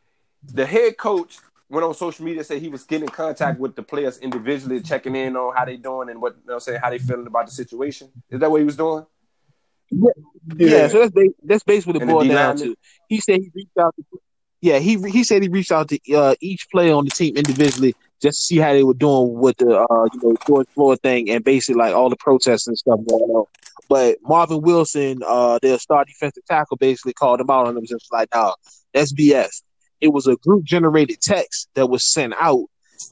[0.54, 1.36] The head coach
[1.70, 4.80] went on social media and said he was getting in contact with the players individually,
[4.80, 7.46] checking in on how they doing and what you know, saying how they feeling about
[7.46, 8.10] the situation.
[8.28, 9.06] Is that what he was doing?
[10.56, 12.76] Yeah, so that's ba- that's basically what it boiled down to.
[13.08, 14.20] He said he reached out to
[14.62, 17.94] yeah, he he said he reached out to uh, each player on the team individually
[18.20, 21.30] just to see how they were doing with the uh, you know George Floyd thing
[21.30, 23.46] and basically like all the protests and stuff going on.
[23.88, 27.88] But Marvin Wilson, uh, their star defensive tackle, basically called him out and it was
[27.88, 28.54] just like, "No,
[28.92, 29.62] that's BS."
[30.00, 32.64] It was a group generated text that was sent out,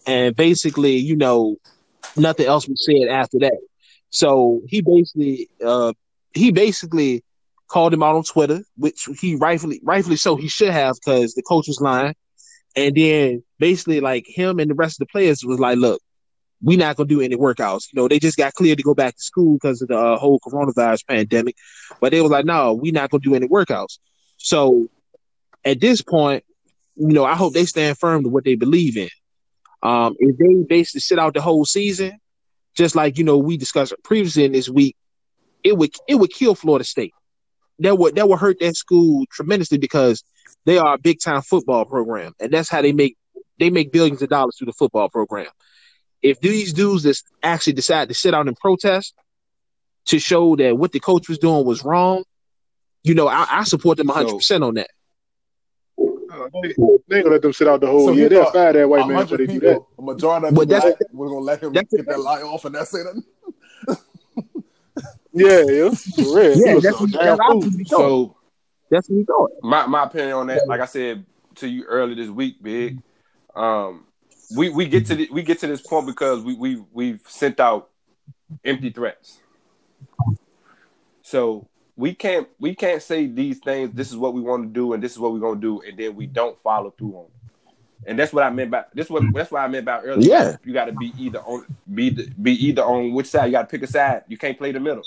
[0.06, 1.56] and basically, you know,
[2.16, 3.58] nothing else was said after that.
[4.10, 5.92] So he basically, uh,
[6.34, 7.22] he basically
[7.68, 11.42] called him out on Twitter, which he rightfully, rightfully so, he should have because the
[11.42, 12.14] coach was lying.
[12.74, 16.00] And then basically like him and the rest of the players was like, look,
[16.62, 17.84] we not gonna do any workouts.
[17.92, 20.16] You know, they just got cleared to go back to school because of the uh,
[20.16, 21.56] whole coronavirus pandemic.
[22.00, 23.98] But they was like, no, we not gonna do any workouts.
[24.38, 24.88] So
[25.64, 26.44] at this point,
[26.98, 29.08] you know, I hope they stand firm to what they believe in.
[29.82, 32.18] Um, if they basically sit out the whole season,
[32.74, 34.96] just like you know we discussed previously in this week,
[35.62, 37.14] it would it would kill Florida State.
[37.78, 40.24] That would that would hurt that school tremendously because
[40.64, 43.16] they are a big time football program, and that's how they make
[43.58, 45.46] they make billions of dollars through the football program.
[46.22, 49.14] If these dudes just actually decide to sit out and protest
[50.06, 52.24] to show that what the coach was doing was wrong,
[53.04, 54.90] you know, I, I support them 100 percent on that.
[56.62, 56.74] They,
[57.08, 58.28] they ain't gonna let them sit out the whole So year.
[58.28, 59.82] They'll thought fire that white man 100 before they do that.
[59.98, 62.64] A majority of But people that's- like, we're gonna let him get that lie off
[62.64, 63.06] and that's it.
[65.32, 66.58] Yeah, yeah, for real.
[66.58, 67.86] Yeah, that's a what, damn that's what thought.
[67.86, 68.36] So
[68.90, 69.50] That's what he thought.
[69.62, 71.24] my my opinion on that, like I said
[71.56, 73.00] to you earlier this week, big.
[73.54, 74.06] Um,
[74.56, 77.60] we we get to the, we get to this point because we we we've sent
[77.60, 77.90] out
[78.64, 79.38] empty threats.
[81.22, 81.68] So
[81.98, 83.90] we can't we can't say these things.
[83.92, 85.98] This is what we want to do, and this is what we're gonna do, and
[85.98, 87.30] then we don't follow through on it.
[88.06, 89.10] And that's what I meant by this.
[89.10, 90.30] What that's what I meant about earlier.
[90.30, 90.56] Yeah.
[90.64, 93.46] you got to be either on be the- be either on which side.
[93.46, 94.22] You got to pick a side.
[94.28, 95.02] You can't play the middle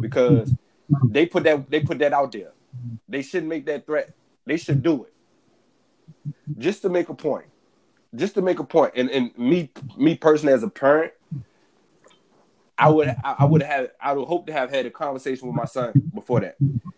[0.00, 0.52] because
[1.08, 2.52] they put that they put that out there.
[3.08, 4.12] They shouldn't make that threat.
[4.44, 5.12] They should do it
[6.58, 7.46] just to make a point.
[8.14, 8.92] Just to make a point.
[8.94, 11.14] And and me me personally as a parent,
[12.78, 15.56] I would I, I would have I would hope to have had a conversation with
[15.56, 16.56] my son before that,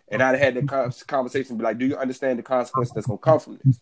[0.09, 1.57] and I'd have had that con- conversation.
[1.57, 3.79] Be like, do you understand the consequence that's gonna come from this?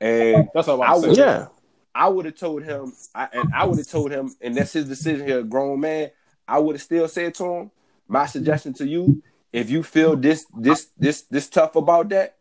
[0.00, 1.10] And That's all I I'm saying.
[1.10, 1.46] would- Yeah.
[1.94, 4.86] I would have told him, I, and I would have told him, and that's his
[4.86, 6.10] decision here, a grown man.
[6.46, 7.70] I would have still said to him,
[8.06, 12.36] my suggestion to you, if you feel this this this this tough about that,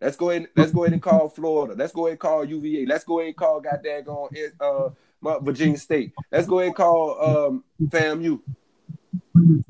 [0.00, 0.48] let's go ahead.
[0.56, 1.74] Let's go ahead and call Florida.
[1.78, 2.84] Let's go ahead and call UVA.
[2.86, 4.28] Let's go ahead and call goddamn on
[4.58, 6.12] uh Mount Virginia State.
[6.30, 8.40] Let's go ahead and call um FAMU.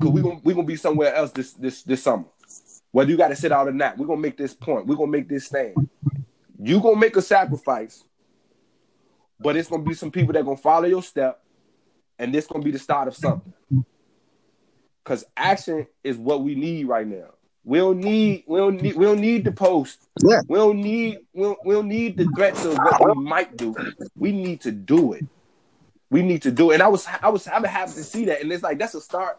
[0.01, 2.25] Cause we gonna we gonna be somewhere else this this this summer.
[2.91, 4.85] Whether you got to sit out or not, we're gonna make this point.
[4.85, 5.75] We're gonna make this stand.
[6.61, 8.03] You gonna make a sacrifice
[9.43, 11.43] but it's gonna be some people that gonna follow your step,
[12.17, 13.53] and this gonna be the start of something.
[15.03, 17.31] Cause action is what we need right now.
[17.65, 20.07] We don't need we don't need we don't need the post.
[20.23, 20.41] Yeah.
[20.47, 23.75] We don't need we don't, we don't need the threats of what we might do.
[24.15, 25.25] We need to do it.
[26.13, 26.75] We need to do it.
[26.75, 28.41] And I was I was I'm happy to see that.
[28.41, 29.35] And it's like that's a start.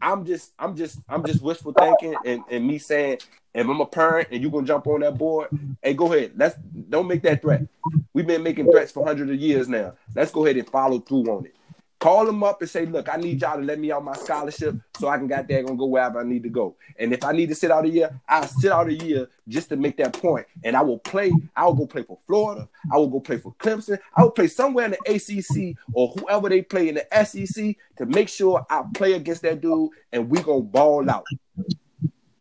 [0.00, 3.18] I'm just I'm just I'm just wishful thinking and, and me saying
[3.52, 5.48] if I'm a parent and you gonna jump on that board,
[5.82, 6.34] hey, go ahead.
[6.36, 6.54] Let's
[6.88, 7.66] don't make that threat.
[8.14, 9.94] We've been making threats for hundreds of years now.
[10.14, 11.56] Let's go ahead and follow through on it.
[12.02, 14.74] Call them up and say, look, I need y'all to let me out my scholarship
[14.98, 16.74] so I can got there and go wherever I need to go.
[16.98, 19.68] And if I need to sit out a year, I'll sit out a year just
[19.68, 20.44] to make that point.
[20.64, 23.54] And I will play, I will go play for Florida, I will go play for
[23.54, 27.76] Clemson, I will play somewhere in the ACC or whoever they play in the SEC
[27.98, 31.24] to make sure I play against that dude and we gonna ball out.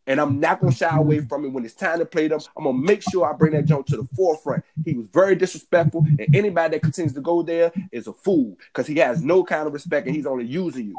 [0.07, 1.27] And I'm not gonna shy away mm-hmm.
[1.27, 2.39] from it when it's time to play them.
[2.57, 4.63] I'm gonna make sure I bring that jump to the forefront.
[4.83, 8.87] He was very disrespectful, and anybody that continues to go there is a fool because
[8.87, 10.95] he has no kind of respect and he's only using you.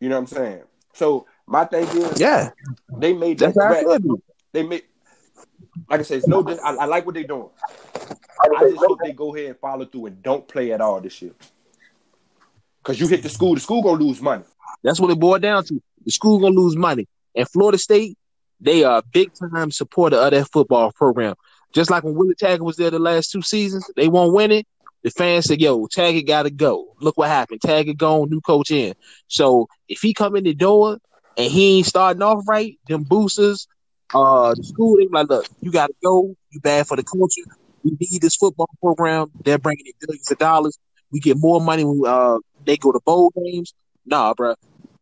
[0.00, 0.62] You know what I'm saying?
[0.92, 2.50] So my thing is, Yeah.
[2.96, 4.00] they made that That's threat.
[4.52, 4.82] They made,
[5.88, 6.46] like I said, it's no.
[6.64, 7.50] I, I like what they're doing.
[8.40, 11.20] I just hope they go ahead and follow through and don't play at all this
[11.22, 11.32] year.
[12.82, 14.44] Cause you hit the school, the school gonna lose money.
[14.82, 15.82] That's what it boiled down to.
[16.04, 17.06] The school gonna lose money.
[17.34, 18.16] And Florida State,
[18.60, 21.34] they are a big time supporter of that football program.
[21.72, 24.66] Just like when Willie Taggart was there the last two seasons, they won't win it.
[25.02, 27.62] The fans said, "Yo, Taggart got to go." Look what happened.
[27.62, 28.94] Taggart gone, new coach in.
[29.28, 30.98] So if he come in the door
[31.36, 33.66] and he ain't starting off right, them boosters,
[34.14, 36.34] uh, the school they like, "Look, you got to go.
[36.50, 37.42] You bad for the culture.
[37.82, 39.28] We need this football program.
[39.44, 40.76] They're bringing in billions of dollars.
[41.12, 43.72] We get more money when uh they go to bowl games.
[44.04, 44.56] Nah, bruh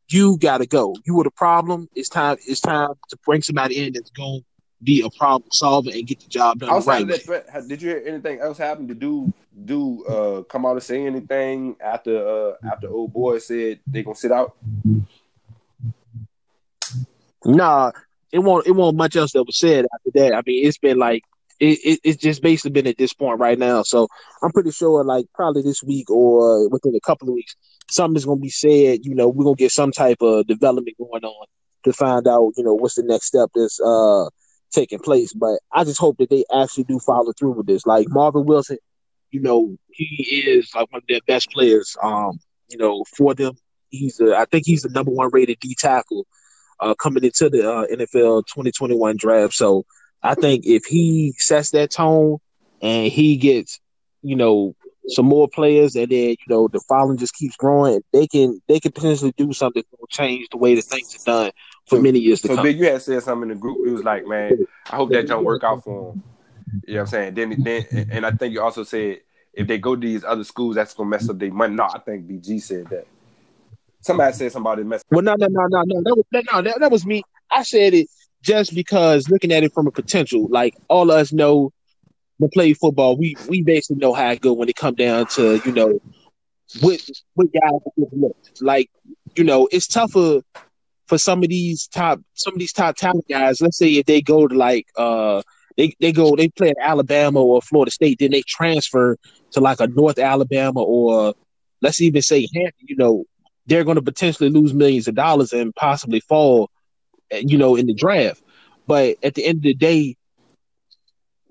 [0.09, 0.95] you gotta go.
[1.05, 1.89] You were the problem.
[1.95, 2.37] It's time.
[2.47, 4.47] It's time to bring somebody in that's going to
[4.83, 7.91] be a problem solver and get the job done Outside right that threat, did you
[7.91, 8.87] hear anything else happen?
[8.87, 9.33] Did do
[9.65, 14.15] do uh come out and say anything after uh after old boy said they gonna
[14.15, 14.57] sit out?
[17.45, 17.93] Nah,
[18.33, 18.67] it won't.
[18.67, 20.35] It won't much else that was said after that.
[20.35, 21.23] I mean, it's been like
[21.61, 22.01] it, it.
[22.05, 23.83] It's just basically been at this point right now.
[23.83, 24.09] So
[24.43, 27.55] I'm pretty sure, like probably this week or within a couple of weeks,
[27.91, 29.01] something's gonna be said.
[29.05, 31.47] You know, we're gonna get some type of development going on
[31.85, 32.53] to find out.
[32.57, 34.27] You know, what's the next step that's uh
[34.73, 35.33] taking place.
[35.33, 37.87] But I just hope that they actually do follow through with this.
[37.87, 38.79] Like Marvin Wilson,
[39.31, 41.97] you know, he is like one of their best players.
[42.03, 42.39] Um,
[42.69, 43.55] you know, for them,
[43.91, 46.27] he's a, I think he's the number one rated D tackle
[46.81, 49.55] uh, coming into the uh, NFL 2021 draft.
[49.55, 49.85] So
[50.23, 52.39] I think if he sets that tone
[52.83, 53.81] and he gets,
[54.23, 54.75] you know,
[55.07, 58.79] some more players, and then you know the following just keeps growing, they can they
[58.79, 61.53] can potentially do something to change the way that things are done
[61.87, 62.65] for So- many years to So come.
[62.65, 63.79] Big, you had said something in the group.
[63.87, 66.23] It was like, man, I hope that don't work out for him.
[66.87, 67.35] You know what I'm saying?
[67.35, 69.21] Then, then, and I think you also said
[69.55, 71.75] if they go to these other schools, that's gonna mess up their money.
[71.75, 73.07] No, I think BG said that.
[74.01, 75.07] Somebody said somebody messed.
[75.07, 75.13] Up.
[75.17, 76.03] Well, no, no, no, no, no.
[76.03, 77.23] That was no, that, that was me.
[77.51, 78.09] I said it
[78.49, 81.71] just because looking at it from a potential, like all of us know,
[82.41, 85.61] to play football, we we basically know how it go when it come down to
[85.67, 86.01] you know,
[86.81, 86.99] what
[87.35, 88.63] what guys.
[88.63, 88.91] Like
[89.37, 90.41] you know, it's tougher
[91.07, 93.61] for some of these top some of these top talent guys.
[93.61, 95.43] Let's say if they go to like uh
[95.77, 99.19] they they go they play at Alabama or Florida State, then they transfer
[99.53, 101.35] to like a North Alabama or
[101.83, 102.87] let's even say Hampton.
[102.89, 103.25] You know,
[103.67, 106.71] they're going to potentially lose millions of dollars and possibly fall,
[107.31, 108.43] Eh, you know, in the draft.
[108.87, 110.17] But at the end of the day,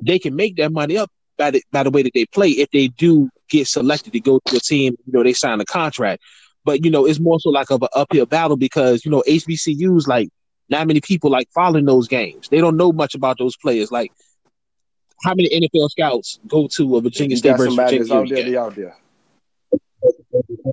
[0.01, 2.69] they can make that money up by the by the way that they play if
[2.71, 4.95] they do get selected to go to a team.
[5.05, 6.21] You know, they sign a contract.
[6.65, 10.07] But you know, it's more so like of an uphill battle because you know HBCUs
[10.07, 10.29] like
[10.69, 12.49] not many people like following those games.
[12.49, 13.91] They don't know much about those players.
[13.91, 14.11] Like
[15.23, 18.59] how many NFL scouts go to a Virginia State versus Virginia out there.
[18.59, 18.95] out there.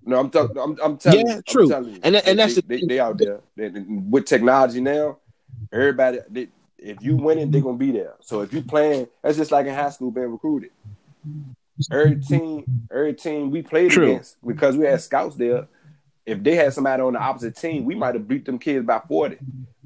[0.04, 0.58] No, I'm talking.
[0.58, 1.42] I'm, I'm telling Yeah, you.
[1.42, 1.68] true.
[1.68, 2.00] Telling you.
[2.02, 2.88] And and that's the they, thing.
[2.88, 5.18] they, they out there They- they- with technology now.
[5.72, 6.48] Everybody, they,
[6.78, 8.14] if you winning, they're gonna be there.
[8.20, 10.70] So if you playing, that's just like in high school being recruited.
[11.90, 14.10] Every team, every team we played True.
[14.12, 15.66] against because we had scouts there.
[16.26, 19.00] If they had somebody on the opposite team, we might have beat them kids by
[19.06, 19.36] forty.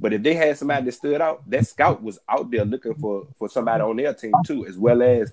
[0.00, 3.26] But if they had somebody that stood out, that scout was out there looking for
[3.38, 5.32] for somebody on their team too, as well as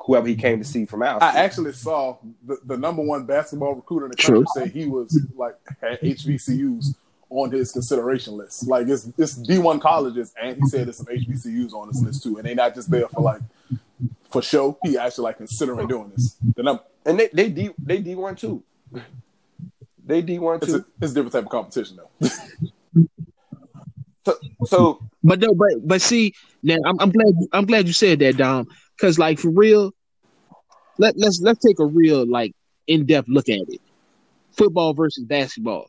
[0.00, 1.22] whoever he came to see from our.
[1.22, 4.44] I actually saw the, the number one basketball recruiter in the True.
[4.44, 6.96] country say he was like had HBCUs
[7.28, 8.66] on his consideration list.
[8.66, 12.24] Like it's it's D one colleges, and he said there's some HBCUs on his list
[12.24, 13.40] too, and they're not just there for like
[14.30, 14.76] for show.
[14.82, 16.36] He actually like considering doing this.
[16.56, 18.64] The num- And they they D they D one too.
[20.10, 20.84] They D one it's, a, too.
[21.00, 22.28] it's a different type of competition though.
[24.26, 24.36] So
[24.66, 28.36] so But no, but but see, now I'm, I'm glad I'm glad you said that,
[28.36, 29.92] Dom, because like for real,
[30.98, 32.54] let let's let's take a real like
[32.86, 33.80] in depth look at it.
[34.52, 35.86] Football versus basketball.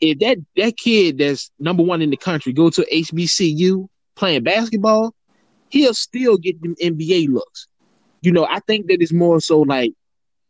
[0.00, 5.14] If that that kid that's number one in the country go to HBCU playing basketball,
[5.70, 7.66] he'll still get them NBA looks.
[8.22, 9.92] You know, I think that it's more so like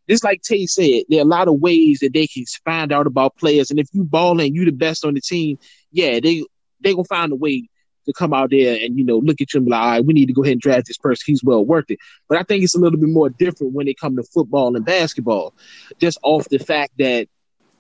[0.09, 3.07] just like Tay said, there are a lot of ways that they can find out
[3.07, 5.59] about players, and if you ball and you the best on the team,
[5.91, 6.45] yeah, they
[6.81, 7.69] they gonna find a way
[8.07, 10.05] to come out there and you know look at you and be like, all right,
[10.05, 11.25] we need to go ahead and draft this person.
[11.27, 11.99] He's well worth it.
[12.29, 14.85] But I think it's a little bit more different when it comes to football and
[14.85, 15.55] basketball,
[15.99, 17.29] just off the fact that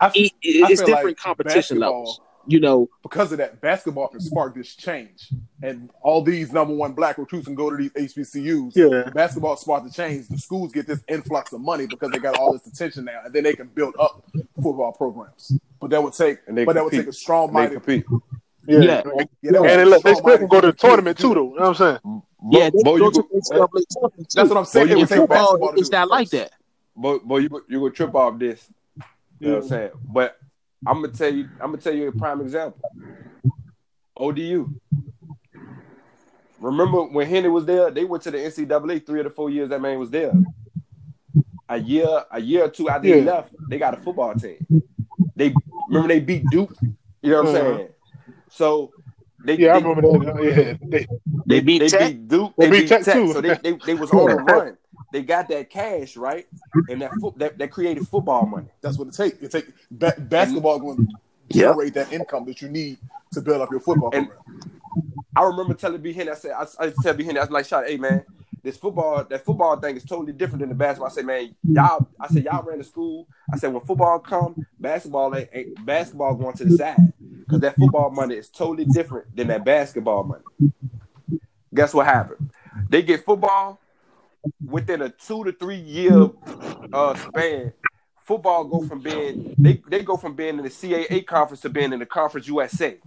[0.00, 2.20] I, it, I it's feel different like competition levels.
[2.48, 5.30] You know, because of that, basketball can spark this change,
[5.62, 8.72] and all these number one black recruits can go to these HBCUs.
[8.76, 9.10] Yeah.
[9.10, 10.28] basketball spark the change.
[10.28, 13.34] The schools get this influx of money because they got all this attention now, and
[13.34, 14.24] then they can build up
[14.62, 15.52] football programs.
[15.80, 17.74] But that would take, And they but that would take a strong they minded.
[17.82, 18.04] compete.
[18.68, 18.78] Yeah.
[18.80, 19.02] Yeah.
[19.42, 21.52] Yeah, And take they, let- they still can go to the tournament too, though.
[21.52, 22.22] You know what I'm saying?
[22.50, 24.24] yeah, they Bo, go you to go, the tournament too.
[24.34, 24.86] That's what I'm saying.
[24.86, 26.52] Boy, It you would take football, basketball to it's not like that.
[26.96, 28.68] boy, boy, you go, you go trip off this.
[29.40, 29.90] You know what I'm saying?
[30.04, 30.38] But
[30.84, 32.80] I'm gonna tell you, I'm gonna tell you a prime example.
[34.16, 34.70] ODU.
[36.60, 37.90] Remember when Henry was there?
[37.90, 40.34] They went to the NCAA three of the four years that man was there.
[41.68, 43.24] A year, a year or two after he Yeah.
[43.24, 44.58] left, they got a football team.
[45.34, 45.56] They
[45.88, 46.76] remember they beat Duke.
[47.22, 47.76] You know what I'm Uh-huh.
[47.76, 47.88] saying?
[48.50, 48.92] So
[49.44, 50.78] they, Yeah, I remember that.
[50.80, 50.88] Yeah.
[50.90, 51.06] They,
[51.46, 52.00] They beat they Tech.
[52.00, 52.54] beat Duke.
[52.56, 53.14] They They, beat beat Tech, Tech.
[53.14, 53.32] too.
[53.32, 54.76] So they, they, they was on the run.
[55.16, 56.46] They got that cash right,
[56.90, 58.66] and that foot that, that created football money.
[58.82, 59.42] That's what it takes.
[59.42, 61.12] It take ba- basketball going to
[61.50, 62.98] generate that income that you need
[63.32, 64.82] to build up your football And- program.
[65.34, 67.64] I remember telling B Henry, I said, I, I tell B Henry, I was like,
[67.64, 68.26] shot, hey man,
[68.62, 71.08] this football, that football thing is totally different than the basketball.
[71.08, 73.26] I said, man, y'all, I said, y'all ran to school.
[73.50, 77.74] I said, when football come, basketball ain't, ain't basketball going to the side because that
[77.76, 80.44] football money is totally different than that basketball money.
[81.72, 82.50] Guess what happened?
[82.90, 83.80] They get football
[84.64, 86.30] within a two to three year
[86.92, 87.72] uh, span.
[88.18, 91.92] Football go from being they, they go from being in the CAA conference to being
[91.92, 92.98] in the Conference USA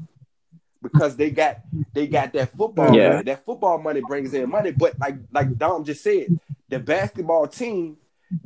[0.81, 1.57] because they got
[1.93, 2.99] they got that football Yeah.
[2.99, 3.23] money.
[3.23, 6.31] That football money brings in money, but like like Dom just said,
[6.69, 7.97] the basketball team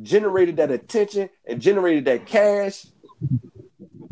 [0.01, 2.87] generated that attention and generated that cash,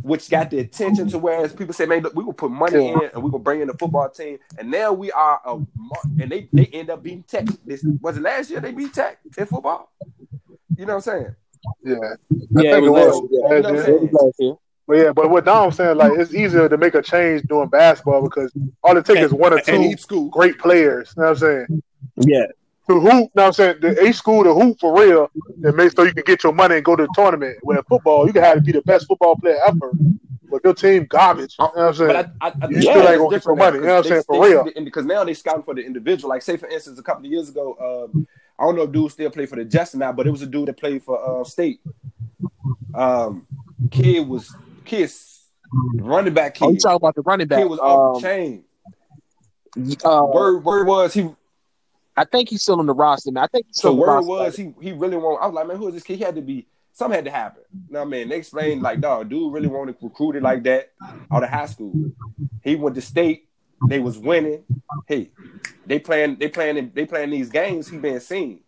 [0.02, 2.94] which got the attention to whereas people say, man, look, we will put money Yeah.
[2.94, 5.54] in and we will bring in the football team, and now we are a
[6.22, 7.46] and they they end up beating Tech.
[7.66, 9.92] This was it last year they beat Tech in football.
[10.78, 11.36] You know what I'm saying?
[11.84, 11.96] yeah.
[12.30, 13.22] Yeah, think it it was.
[13.22, 13.30] was.
[13.32, 13.56] Yeah.
[13.56, 14.56] You know what Last year.
[14.88, 18.24] But yeah, but what Dom's saying, like, it's easier to make a change doing basketball
[18.24, 18.52] because
[18.84, 20.30] all it takes is one or two school.
[20.30, 21.14] great players.
[21.16, 21.84] You know what I'm saying?
[22.18, 22.46] Yeah.
[22.92, 23.78] To hoop, you know I'm saying?
[23.82, 25.32] The A school to hoop for real
[25.64, 27.58] and make so you can get your money and go to the tournament.
[27.64, 29.96] Where football, you can have to be the best football player ever.
[30.50, 31.56] But your team garbage.
[31.58, 32.08] You know what I'm saying?
[32.08, 33.82] But I, I, I You think still it's ain't gonna get different your money, now,
[33.84, 34.64] you know what I'm saying, 'cause for real.
[34.66, 36.30] they see Because now they scouting for the individual.
[36.30, 37.78] Like, say for instance, a couple of years ago,
[38.14, 38.26] um,
[38.60, 40.48] I don't know if dude still played for the Jets now, but it was a
[40.48, 41.80] dude that played for uh, State.
[42.94, 43.48] Um,
[43.90, 45.46] kid was kids
[45.94, 47.60] running back Oh, you talking about the running back?
[47.60, 48.64] He was off Um, the chain.
[50.04, 51.30] uh, Word word was he.
[52.16, 53.44] I think he's still on the roster, man.
[53.44, 55.42] I think So word was he he really want.
[55.42, 56.18] I was like, man, who is this kid?
[56.18, 56.68] He had to be.
[56.94, 57.64] Something had to happen.
[57.90, 60.92] Now, man, they explained like, dog, dude really wanted recruited like that
[61.32, 61.94] out of high school.
[62.64, 63.48] He went to state.
[63.88, 64.64] They was winning.
[65.08, 65.32] Hey,
[65.86, 66.36] they playing.
[66.38, 66.92] They playing.
[66.94, 67.88] They playing these games.
[67.88, 68.60] He been seen.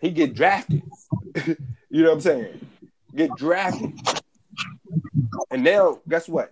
[0.00, 0.82] He get drafted.
[1.46, 2.66] you know what I'm saying?
[3.14, 3.98] Get drafted.
[5.50, 6.50] And now, guess what?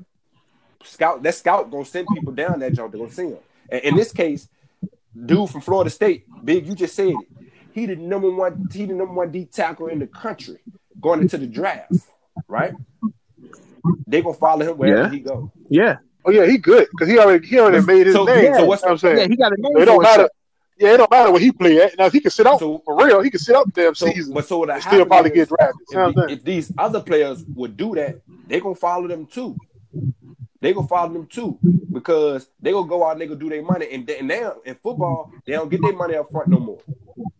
[0.82, 1.22] Scout.
[1.22, 3.38] That scout gonna send people down that joint to go see him.
[3.68, 4.48] And in this case,
[5.24, 6.66] dude from Florida State, big.
[6.66, 7.16] You just said it.
[7.72, 8.68] He the number one.
[8.72, 10.58] He the number one D tackle in the country
[11.00, 11.92] going into the draft.
[12.48, 12.72] Right?
[14.06, 15.10] They gonna follow him wherever Yeah.
[15.10, 15.52] he go.
[15.68, 18.52] Yeah, oh yeah, he good because he already he already made his So- name.
[18.54, 19.18] so you what's- know what I'm saying?
[19.18, 19.72] yeah, he got a name.
[19.74, 20.22] So it don't matter.
[20.22, 20.30] himself.
[20.78, 21.96] Yeah, it don't matter where he play at.
[21.98, 24.06] Now if he can sit out So- for real, he can sit out damn So,
[24.06, 24.34] season.
[24.34, 25.86] but so what and still probably is, get drafted.
[25.90, 29.56] If, the- if these other players would do that, they gonna follow them too.
[30.60, 31.58] They gonna follow them too
[31.92, 33.88] because they gonna go out and they gonna do their money.
[33.92, 36.80] And, they, and now in football, they don't get their money up front no more.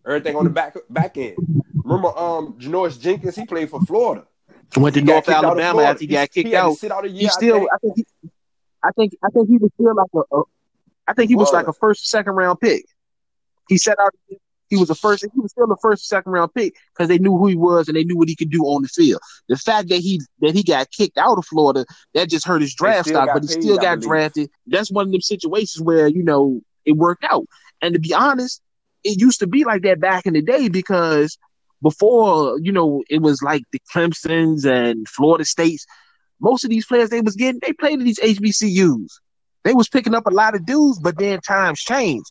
[0.07, 1.37] Everything on the back back end.
[1.85, 4.27] Remember, um, Janoris Jenkins, he played for Florida.
[4.77, 6.75] Went to He North kicked out of Alabama after he got kicked he out.
[6.75, 7.21] sit out a year.
[7.21, 7.71] He I still, think.
[7.73, 8.07] I think, he,
[8.83, 10.43] I think, I think he was still like a, a
[11.09, 11.53] I think he was Was.
[11.55, 12.85] like a first, second round pick.
[13.69, 14.13] He set out.
[14.69, 15.23] He was the first.
[15.23, 17.97] He was still the first, second round pick because they knew who he was and
[17.97, 19.21] they knew what he could do on the field.
[19.49, 22.75] The fact that he that he got kicked out of Florida that just hurt his
[22.75, 24.51] draft stock, but he paid, still got drafted.
[24.67, 27.47] That's one of them situations where you know it worked out.
[27.81, 28.61] And to be honest,
[29.05, 31.39] it used to be like that back in the day because
[31.83, 35.87] before you know it was like the Clemson's and Florida States.
[36.39, 39.09] Most of these players they was getting, they played in these HBCUs.
[39.65, 42.31] They was picking up a lot of dudes, but then times changed.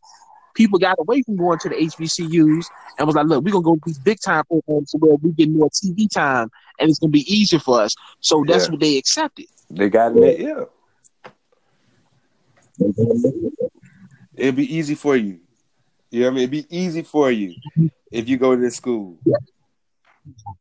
[0.55, 2.65] People got away from going to the HBCUs
[2.97, 5.49] and was like, "Look, we're gonna go to these big time programs where we get
[5.49, 6.49] more TV time,
[6.79, 8.71] and it's gonna be easier for us." So that's Yeah.
[8.71, 9.45] what they accepted.
[9.69, 10.63] They got in there, yeah.
[14.35, 15.39] It'd be easy for you.
[16.11, 16.43] You know what I mean?
[16.43, 17.55] It'd be easy for you
[18.11, 19.17] if you go to this school.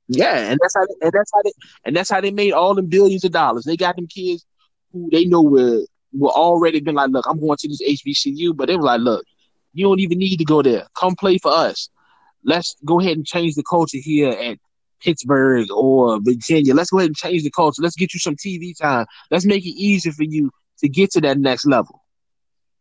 [0.09, 1.53] Yeah, and that's how they, and that's how they
[1.85, 3.65] and that's how they made all them billions of dollars.
[3.65, 4.45] They got them kids
[4.93, 8.67] who they know were were already been like, look, I'm going to this HBCU, but
[8.67, 9.25] they were like, look,
[9.75, 10.87] you don't even need to go there.
[10.99, 11.91] Come play for us.
[12.45, 14.59] Let's go ahead and change the culture here at
[15.01, 16.75] Pittsburgh or Virginia.
[16.75, 17.83] Let's go ahead and change the culture.
[17.83, 19.07] Let's get you some TV time.
[19.31, 22.03] Let's make it easier for you to get to that next level.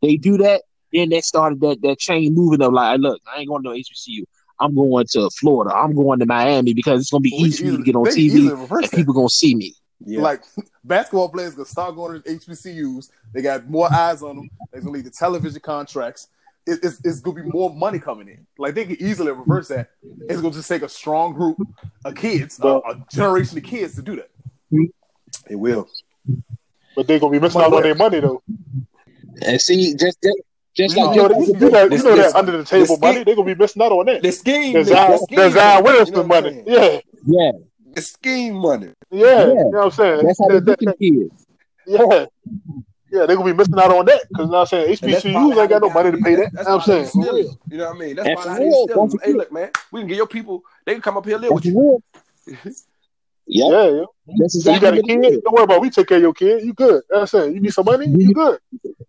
[0.01, 2.71] They do that, then they started that that chain moving up.
[2.71, 4.23] like, look, I ain't going to no HBCU.
[4.59, 5.75] I'm going to Florida.
[5.75, 8.05] I'm going to Miami because it's gonna be We easy for me to get on
[8.05, 9.73] TV easily reverse and people gonna see me.
[10.05, 10.21] Yeah.
[10.21, 10.43] Like
[10.83, 13.09] basketball players gonna start going to HBCUs.
[13.33, 14.49] They got more eyes on them.
[14.71, 16.27] They're gonna lead to television contracts.
[16.65, 18.45] It, it's, it's gonna be more money coming in.
[18.57, 19.89] Like they can easily reverse that.
[20.29, 21.57] It's gonna just take a strong group
[22.05, 24.29] of kids, a, a generation of kids to do that.
[25.49, 25.89] it will.
[26.95, 28.41] But they're gonna be missing out on their money though.
[29.41, 30.37] And see, just just,
[30.75, 32.63] just You like know, just you, like you, know, you know this- that under the
[32.63, 34.21] table this- money, they're gonna be missing out on that.
[34.21, 36.63] The scheme, The nigga, Zion, the scheme the Zion money, you know what I'm money.
[36.65, 37.51] Yeah, yeah,
[37.93, 38.89] The scheme money.
[39.11, 39.47] yeah, Yeah.
[39.47, 40.25] You know what I'm saying?
[40.27, 41.45] that's how they That- get that- them kids.
[41.87, 42.25] yeah.
[43.13, 45.13] Yeah, they're gonna be missing out on that because you know what I'm saying And
[45.13, 46.51] HBCUs ain't got no money to pay that.
[46.51, 47.35] You That's, know that's what I'm saying?
[47.35, 47.41] they.
[47.69, 48.15] You know what I mean?
[48.15, 49.23] That's And why for they real, steal don't.
[49.23, 50.63] Hey, look, man, we can get your people.
[50.85, 52.01] They can come up here and live with you.
[52.47, 52.63] real.
[53.45, 54.35] Yep, Yeah, yeah.
[54.39, 55.25] that's So you got a kid?
[55.25, 55.41] is.
[55.43, 55.75] Don't worry about.
[55.77, 55.81] it.
[55.81, 56.63] We take care of your kid.
[56.63, 57.03] You good?
[57.09, 57.53] That's it.
[57.53, 58.07] You need some money?
[58.07, 58.57] You good?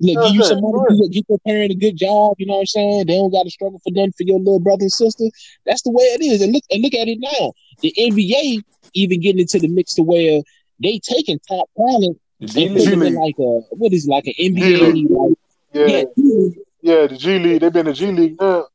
[0.01, 0.99] Look, give you some money, alright.
[0.99, 2.35] get, get your parent a good job.
[2.39, 3.07] You know what I'm saying?
[3.07, 5.25] They don't got to struggle for them for your little brother and sister.
[5.65, 6.43] That's the way it is.
[6.43, 7.53] And look, and look at it now.
[7.81, 10.43] The NBA even getting into the mix to where
[10.83, 13.01] they taking top talent The G and put League.
[13.01, 13.43] them like a
[13.77, 14.93] what is it, like an NBA?
[14.93, 15.11] League.
[15.11, 15.39] Like,
[15.73, 16.49] Yeah, yeah,
[16.83, 17.07] yeah.
[17.07, 17.61] The G League.
[17.61, 18.67] They've been the G League now.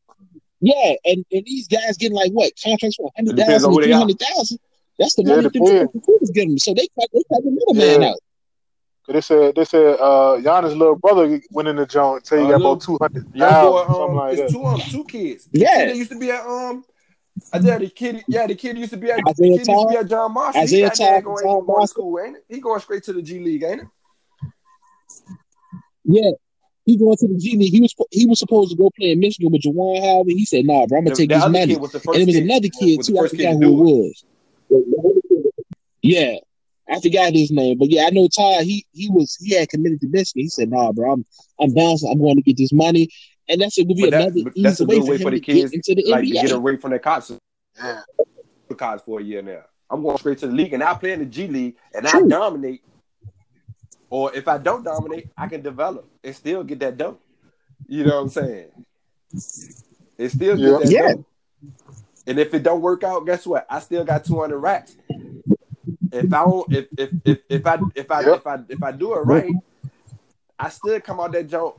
[0.61, 3.71] yeah, and, and these guys getting like what contracts for hundred It depends thousand on
[3.71, 3.99] to who they three are.
[3.99, 4.59] hundred thousand.
[4.97, 5.91] That's the Yeah, money it that the depends.
[5.95, 6.57] recruiters getting them.
[6.59, 8.09] So they cut they cut the middleman Yeah.
[8.09, 8.15] out.
[9.07, 12.27] They said they said uh Giannis' little brother went in the joint.
[12.27, 14.41] Say he Uh, got little- about two hundred Young thousand, boy, something um, like it's
[14.53, 14.59] that.
[14.59, 15.49] two um two kids.
[15.51, 15.85] Yeah.
[15.85, 16.83] they used to be at um,
[17.53, 18.23] I did the kid.
[18.27, 20.61] Yeah, the kid used to be at the kid used to be at John Marshall.
[20.61, 21.87] Isaiah he Todd going, John going to Marshall?
[21.87, 22.45] school, ain't it?
[22.49, 23.87] He going straight to the G League, ain't it?
[26.05, 26.31] Yeah.
[26.85, 27.71] He going to the G League.
[27.71, 30.27] He was he was supposed to go play in Michigan with Juwan Howard.
[30.27, 32.69] He said, "Nah, bro, I'm gonna The, take the this money." And it was another
[32.69, 33.19] kid too.
[33.19, 34.23] I forgot who it
[34.71, 35.55] was.
[36.01, 36.35] Yeah.
[36.91, 38.63] I forgot his name, but yeah, I know Todd.
[38.63, 40.41] He he was he had committed to Michigan.
[40.41, 41.25] He said, "Nah, bro, I'm
[41.59, 42.09] I'm bouncing.
[42.11, 43.09] I'm going to get this money."
[43.49, 45.31] And that's a good be But another that's a way good for way him for
[45.31, 47.39] the to kids, get into the like to get away from their college
[47.77, 48.01] Yeah.
[49.03, 49.63] for a year now.
[49.89, 52.21] I'm going straight to the league, and I play in the G League, and I
[52.21, 52.83] dominate.
[54.11, 57.21] Or if I don't dominate, I can develop and still get that dope.
[57.87, 58.69] You know what I'm saying?
[60.19, 60.77] And still get Yeah.
[60.79, 61.07] that Yeah.
[61.13, 61.25] dope.
[62.27, 63.65] And if it don't work out, guess what?
[63.69, 64.95] I still got 200 racks.
[66.11, 68.37] If I don't, if if if, if I if I Yep.
[68.37, 69.53] if I if I do it right,
[70.57, 71.75] I still come out that jump.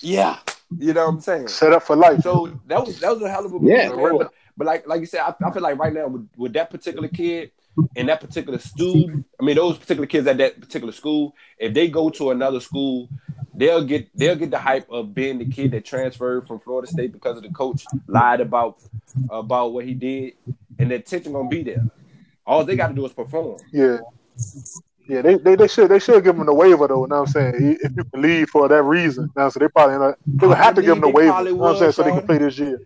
[0.00, 0.38] Yeah,
[0.78, 1.48] you know what I'm saying.
[1.48, 2.22] Set up for life.
[2.22, 3.88] So that was that was a hell of a move, Yeah.
[3.94, 4.18] man.
[4.18, 6.70] But, but like like you said, I, I feel like right now with, with that
[6.70, 7.52] particular kid
[7.96, 11.88] and that particular student, I mean those particular kids at that particular school, if they
[11.88, 13.08] go to another school,
[13.54, 17.12] they'll get they'll get the hype of being the kid that transferred from Florida State
[17.12, 18.78] because of the coach lied about
[19.30, 20.34] about what he did,
[20.78, 21.84] and the attention gonna be there.
[22.46, 23.60] All they got to do is perform.
[23.72, 23.98] Yeah.
[25.10, 27.02] Yeah, they, they, they should they should give him the waiver though.
[27.02, 27.78] You know what I'm saying?
[27.82, 30.74] If you can leave for that reason, now so they probably not, they would have
[30.76, 31.30] to give him the waiver.
[31.32, 31.92] probably You know what I'm saying?
[31.92, 32.80] So they can play this year.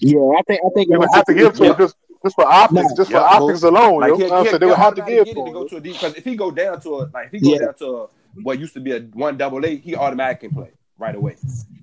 [0.00, 2.34] Yeah, I think I think They would have to give it to him just just
[2.36, 2.96] for optics, No.
[2.96, 4.00] just for Yeah, optics alone.
[4.00, 4.60] Like You know what I'm saying?
[4.60, 5.52] They would have to give get to it to him.
[5.54, 7.52] go to a D because if he go down to a like if he go
[7.52, 7.58] Yeah.
[7.66, 8.06] down to a,
[8.42, 11.36] what used to be a one double A, he automatically can play right away.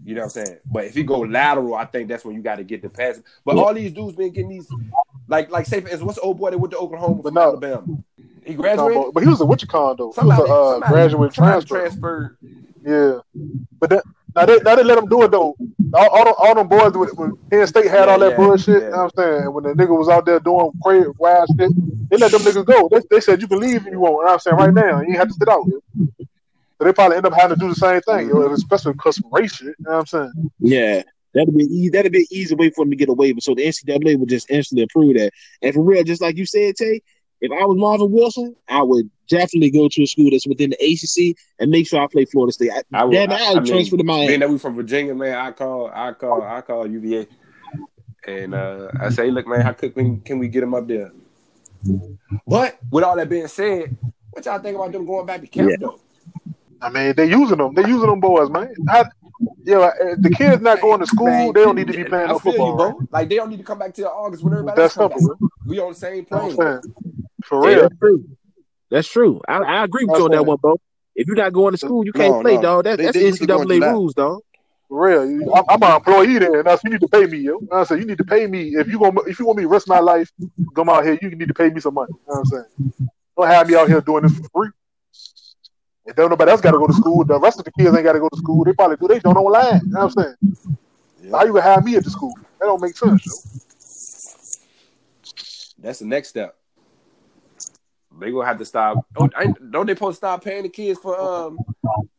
[0.06, 0.58] You know what I'm saying?
[0.72, 3.22] But if he go lateral, I think that's when you got to get the pass.
[3.46, 3.64] But Yeah.
[3.64, 4.68] all these dudes been getting these
[5.28, 7.36] like like say for instance, what's the old boy that went to Oklahoma But from
[7.36, 7.42] no.
[7.42, 7.88] Alabama?
[8.46, 9.14] He graduated.
[9.14, 10.12] But he was a Wichicon though.
[10.16, 11.76] He was a uh, somebody- graduate transfer.
[11.78, 12.38] transferred.
[12.86, 13.20] Yeah,
[13.80, 14.04] but that,
[14.36, 15.56] now they now they let him do it though.
[15.92, 18.38] All, all, them, all them boys with, with Penn State had Yeah, all that yeah,
[18.38, 18.68] bullshit.
[18.68, 18.74] yeah.
[18.86, 19.54] You know what I'm saying?
[19.54, 21.72] When the nigga was out there doing crazy wild shit,
[22.12, 22.88] they let them niggas go.
[22.90, 24.12] They, they said you can leave if you want.
[24.14, 25.64] You know what I'm saying right now, you ain't have to sit out.
[25.68, 25.80] Yo.
[26.20, 29.26] So they probably end up having to do the same thing, yo, especially because of
[29.32, 29.68] race shit.
[29.68, 30.32] You know what I'm saying?
[30.60, 31.90] Yeah, that'd be easy.
[31.90, 33.42] That'd be an easy way for him to get a waiver.
[33.42, 35.32] So the NCAA would just instantly approve that.
[35.62, 37.02] And for real, just like you said, Tay,
[37.42, 40.78] if I was Marvin Wilson, I would definitely go to a school that's within the
[40.78, 42.72] ACC and make sure I play Florida State.
[42.72, 44.28] I, I would- damn, I, I- I would mean, transfer to Miami.
[44.28, 47.28] Being that we from Virginia, man, I call, I call, I call UVA,
[48.28, 51.12] and uh, I say, look, man, how quick can, can we get him up there?
[52.48, 53.96] But with all that being said,
[54.32, 55.76] what y'all think about them going back to camp Yeah.
[55.80, 56.00] though?
[56.82, 57.74] I mean, they're using them.
[57.74, 58.74] They're using them boys, man.
[58.88, 59.04] How,
[59.66, 62.30] yo, if the kids not going to school, Man, they don't need to be playing
[62.30, 62.72] no football.
[62.72, 63.02] You, bro.
[63.12, 65.36] Like they don't need to come back till August when everybody That's else come simple.
[65.36, 65.50] back.
[65.66, 66.82] We on the same You know plane.
[67.50, 67.62] What I'm?
[67.64, 67.82] For Yeah, real.
[67.82, 68.26] that's true.
[68.92, 69.42] That's true.
[69.48, 70.78] I, I agree with That's you on that one, bro.
[71.16, 72.62] If you're not going to school, you can't No, play, no.
[72.62, 72.84] dog.
[72.86, 74.42] That, They- that's they used to go in NCAA rules, dog.
[74.88, 75.22] For real,
[75.56, 77.54] I'm, I'm an employee there, and that's you need to pay me, yo.
[77.62, 79.58] You know I'm saying you need to pay me if you gonna if you want
[79.58, 80.32] me to rest my life,
[80.76, 81.18] come out here.
[81.22, 82.10] You need to pay me some money.
[82.12, 82.66] You know what I'm saying?
[83.38, 84.70] Don't have me out here doing this for free.
[86.06, 88.04] If don't nobody else got to go to school, the rest of the kids ain't
[88.04, 88.64] got to go to school.
[88.64, 89.08] They probably do.
[89.08, 89.82] They don't online.
[89.86, 90.36] You know what I'm saying?
[91.24, 91.38] Yeah.
[91.38, 92.34] How you gonna have me at the school?
[92.60, 93.26] That don't make sense.
[93.28, 93.34] Yo.
[95.78, 96.59] That's the next step.
[98.20, 99.06] They gonna have to stop.
[99.14, 101.60] Don't, ain't- don't they supposed to stop paying the kids for um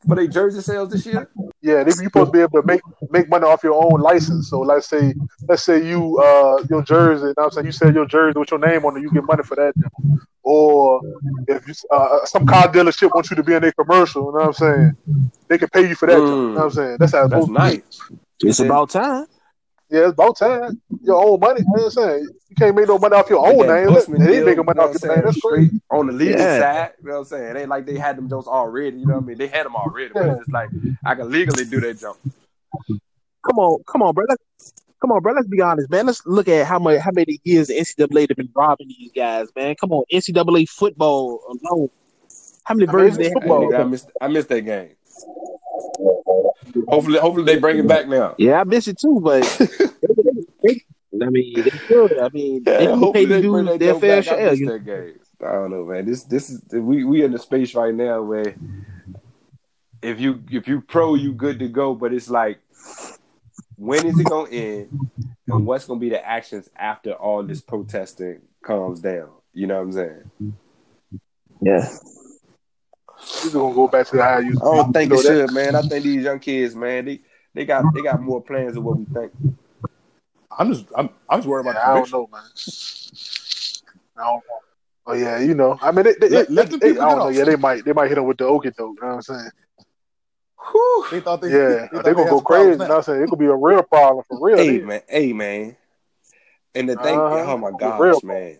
[0.06, 1.28] for their jersey sales this year?
[1.62, 2.80] Yeah, they, you supposed to be able to make
[3.10, 4.48] make money off your own license.
[4.48, 5.14] So let's say
[5.48, 8.50] let's say you uh your jersey, you know I'm saying you sell your jersey with
[8.50, 9.74] your name on it, you get money for that.
[10.42, 11.02] Or
[11.46, 14.46] if you, uh, some car dealership wants you to be in their commercial, you know
[14.46, 14.96] what I'm saying?
[15.48, 16.16] They can pay you for that.
[16.16, 16.28] Mm.
[16.28, 16.96] You know what I'm saying?
[16.98, 17.52] That's how it's That's supposed be.
[17.52, 18.00] nice.
[18.42, 19.26] It's about time.
[19.90, 20.80] Yeah, it's about time.
[21.02, 21.60] Your own money.
[21.60, 22.28] You know what I'm saying?
[22.48, 23.88] You can't make no money off your own name.
[23.88, 25.24] Bushman They deal, ain't making money you know off your name.
[25.24, 25.80] That's crazy.
[25.90, 26.58] On the legal Yeah.
[26.60, 26.92] side.
[27.02, 27.56] You know what I'm saying?
[27.56, 28.98] It ain't like they had them jokes already.
[28.98, 29.38] You know what I mean?
[29.38, 30.70] They had them already, but it's just like
[31.04, 32.18] I can legally do that jump.
[33.46, 34.26] Come on, come on, bro.
[34.28, 35.32] Let's, come on, bro.
[35.32, 36.06] Let's be honest, man.
[36.06, 39.48] Let's look at how much, how many years the NCAA have been robbing these guys,
[39.56, 39.74] man.
[39.74, 41.88] Come on, NCAA football alone.
[42.64, 43.32] How many I mean, versions they have?
[43.32, 43.74] Football.
[43.74, 44.90] I missed I missed that game.
[46.88, 48.34] Hopefully, hopefully they bring it back now.
[48.38, 49.44] Yeah, I miss it too, but
[51.22, 52.18] I mean, they should.
[52.18, 54.22] I mean, Yeah, pay hopefully the they bring their fair.
[54.22, 54.54] Share.
[54.54, 55.12] You know?
[55.42, 56.06] I don't know, man.
[56.06, 58.54] This this is we we in the space right now where
[60.02, 61.94] if you if you pro, you good to go.
[61.94, 62.60] But it's like,
[63.76, 64.90] when is it gonna end,
[65.48, 69.30] and what's gonna be the actions after all this protesting calms down?
[69.52, 70.54] You know what I'm saying?
[71.62, 71.88] Yeah.
[73.42, 74.52] You're gonna go back to how you.
[74.60, 75.74] I don't think it that- should, man.
[75.74, 77.20] I think these young kids, man, they
[77.54, 79.32] they got they got more plans than what we think.
[80.58, 82.42] I'm just I'm I'm just worried about Yeah, I the don't know, man.
[84.16, 84.42] I don't know.
[85.06, 85.78] Oh yeah, you know.
[85.80, 87.28] I mean, they, they, Let- they- let the they- people I don't know.
[87.28, 87.34] off.
[87.34, 88.76] Yeah, they might they might hit them with the okie doke.
[88.76, 89.50] You know what I'm saying?
[90.72, 91.04] Whew.
[91.10, 92.70] They thought they Yeah, they, they, thought gonna had go crazy.
[92.72, 93.22] You know what I'm saying?
[93.22, 94.58] It could be a real problem for real.
[94.58, 95.76] Hey They- man, hey man,
[96.74, 97.52] and the thing, Uh-huh.
[97.52, 98.20] oh my For real.
[98.22, 98.58] man,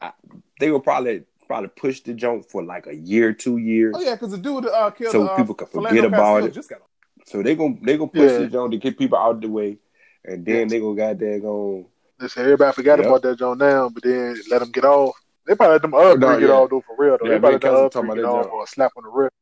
[0.00, 0.12] I,
[0.58, 4.14] they will probably probably push the jump for like a year, two years, Oh yeah,
[4.14, 6.52] because the dude uh, killed so uh, people can Philando forget about Castile it.
[6.54, 6.88] Just got off.
[7.26, 8.38] So they gonna they gonna push Yeah.
[8.38, 9.78] the jump to get people out the way,
[10.24, 10.64] and then Yeah.
[10.66, 11.86] they gonna goddamn go.
[12.18, 13.06] They say everybody forgot Yep.
[13.06, 15.14] about that John now, but then let them get off.
[15.46, 17.26] They probably let them other No, three get off all though for real though.
[17.26, 18.64] Yeah, they probably Ray let the Kelly talking about get that all joke.
[18.64, 19.34] a slap on the wrist.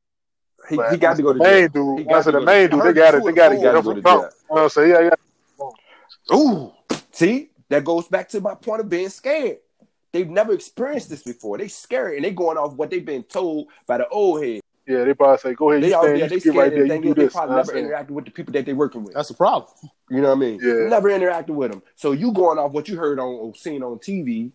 [0.69, 1.53] He, he got to go to the jail.
[1.53, 1.63] main
[1.97, 2.09] He dude.
[2.09, 2.83] got I to the main dude.
[2.85, 3.25] They got it.
[3.25, 4.23] They of got to the get four him go some to trouble.
[4.23, 4.31] jail.
[4.51, 6.37] You know, so yeah, yeah.
[6.37, 6.73] Ooh,
[7.13, 9.59] see, that goes back to my point of being scared.
[10.13, 11.59] They've never experienced this before.
[11.59, 14.61] They scared and they going off what they've been told by the old head.
[14.87, 16.57] Yeah, they probably say, "Go ahead, They you out stand, there, you they get scared.
[16.57, 18.31] right there, you do they this." probably You know what I'm never interacted with the
[18.33, 19.15] people that they're working with.
[19.15, 19.73] That's the problem.
[20.09, 20.59] You know what I mean?
[20.61, 20.89] Yeah.
[20.89, 21.83] Never interacted with them.
[21.95, 24.51] So you going off what you heard on or seen on TV,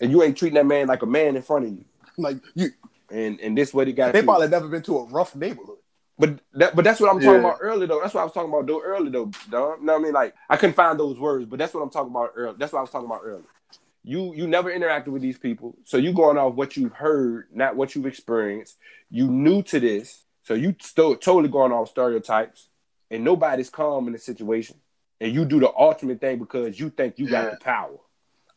[0.00, 1.84] and you ain't treating that man like a man in front of you.
[2.16, 2.68] Like you,
[3.10, 4.12] And and this what they got.
[4.12, 4.24] they to.
[4.26, 5.78] probably never been to a rough neighborhood.
[6.16, 7.48] But that, but that's what I'm talking Yeah.
[7.48, 7.98] about earlier though.
[8.00, 9.32] That's what I was talking about though earlier though.
[9.50, 9.80] Dom.
[9.80, 10.12] You know what I mean?
[10.12, 12.54] Like I couldn't find those words, but that's what I'm talking about earlier.
[12.56, 13.42] That's what I was talking about earlier.
[14.06, 17.74] You you never interacted with these people, so you going off what you've heard, not
[17.74, 18.76] what you've experienced.
[19.10, 22.68] You new to this, so you still totally going off stereotypes,
[23.10, 24.76] and nobody's calm in the situation,
[25.22, 27.50] and you do the ultimate thing because you think you got Yeah.
[27.50, 27.96] the power.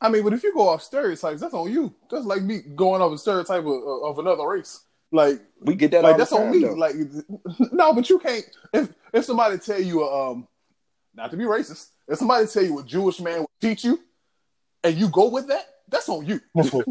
[0.01, 1.93] I mean, but if you go off stereotypes, that's on you.
[2.11, 4.81] That's like me going off a stereotype of, of another race.
[5.13, 6.59] Like, We get that like that's the on me.
[6.59, 6.73] though.
[6.73, 6.95] Like,
[7.71, 8.45] no, but you can't.
[8.73, 10.45] If if somebody tell you, um,
[11.15, 13.99] not to be racist, if somebody tell you a Jewish man will teach you,
[14.83, 16.39] and you go with that, that's on you.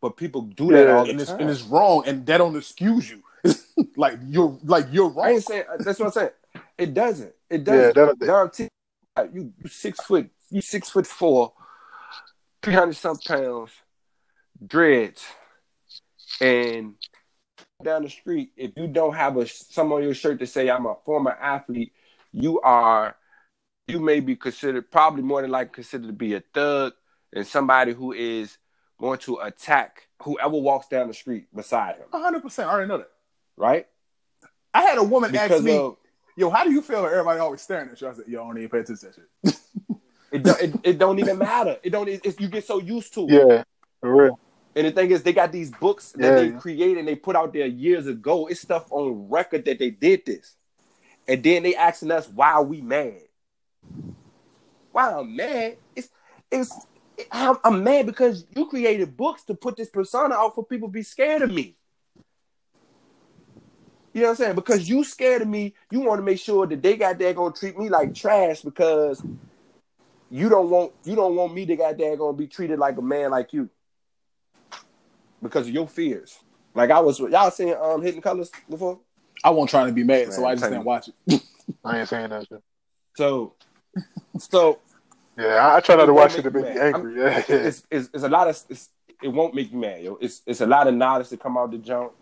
[0.00, 0.94] but people do that Yeah.
[0.94, 1.40] all the and it's time.
[1.40, 3.22] and it's wrong, and that don't excuse you.
[3.96, 6.30] like you're like you're I ain't saying uh, that's what I'm saying.
[6.78, 7.32] It doesn't.
[7.48, 7.94] It doesn't.
[7.94, 8.68] that- Dom T,
[9.32, 11.52] you you six foot, you six foot four,
[12.62, 13.70] three hundred some pounds,
[14.64, 15.24] dreads,
[16.40, 16.94] and
[17.82, 18.52] down the street.
[18.56, 21.92] If you don't have a some on your shirt to say I'm a former athlete,
[22.32, 23.16] you are,
[23.88, 26.92] you may be considered probably more than likely considered to be a thug
[27.32, 28.58] and somebody who is
[28.98, 32.04] going to attack whoever walks down the street beside him.
[32.12, 32.68] hundred percent.
[32.68, 33.10] I already know that.
[33.56, 33.86] Right?
[34.72, 35.96] I had a woman ask me, of
[36.36, 38.08] "Yo, how do you feel?" when Everybody always staring at you.
[38.08, 39.56] I said, "Yo, I don't even pay attention to that shit."
[40.32, 41.76] It, do, it, it don't even matter.
[41.82, 42.08] It don't.
[42.08, 43.32] It's, you get so used to it.
[43.32, 43.64] Yeah,
[44.00, 44.38] for real.
[44.76, 46.58] And the thing is, they got these books that Yeah, they yeah.
[46.58, 48.46] created and they put out there years ago.
[48.46, 50.54] It's stuff on record that they did this,
[51.26, 53.22] and then they asking us why we mad.
[54.92, 55.78] Why I'm mad?
[55.96, 56.10] It's
[56.48, 56.72] it's
[57.30, 60.92] I'm, I'm mad because you created books to put this persona out for people to
[60.92, 61.76] be scared of me.
[64.12, 64.54] You know what I'm saying?
[64.56, 67.54] Because you scared of me, you want to make sure that they got there gonna
[67.54, 69.22] treat me like trash because
[70.30, 73.02] you don't want you don't want me to got there gonna be treated like a
[73.02, 73.68] man like you
[75.42, 76.38] because of your fears.
[76.74, 78.98] Like I was, y'all seen um Hidden Colors before?
[79.42, 81.42] I wasn't trying to be mad, so I just didn't watch it.
[81.84, 82.62] I ain't saying that shit.
[83.16, 83.54] So,
[84.38, 84.80] so
[85.40, 86.94] Yeah, I, try not to watch it to make make you me mad.
[86.94, 87.18] angry.
[87.18, 88.90] Yeah, it's, it's it's a lot of it's,
[89.22, 90.18] it won't make you mad, yo.
[90.20, 92.12] It's it's a lot of knowledge to come out the jump.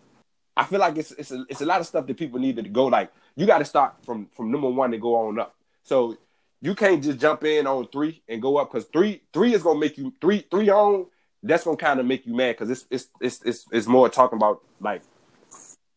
[0.57, 2.63] I feel like it's it's a, it's a lot of stuff that people need to
[2.63, 3.13] go like.
[3.37, 5.55] You got to start from from number one to go on up.
[5.85, 6.19] So
[6.61, 9.81] you can't just jump in on three and go up because three three is gonna
[9.81, 11.07] make you three three on.
[11.43, 14.39] That's gonna kind of make you mad because it's, it's it's it's it's more talking
[14.39, 15.03] about like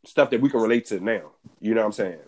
[0.06, 1.32] stuff that we can relate to now.
[1.60, 2.20] You know what I'm saying?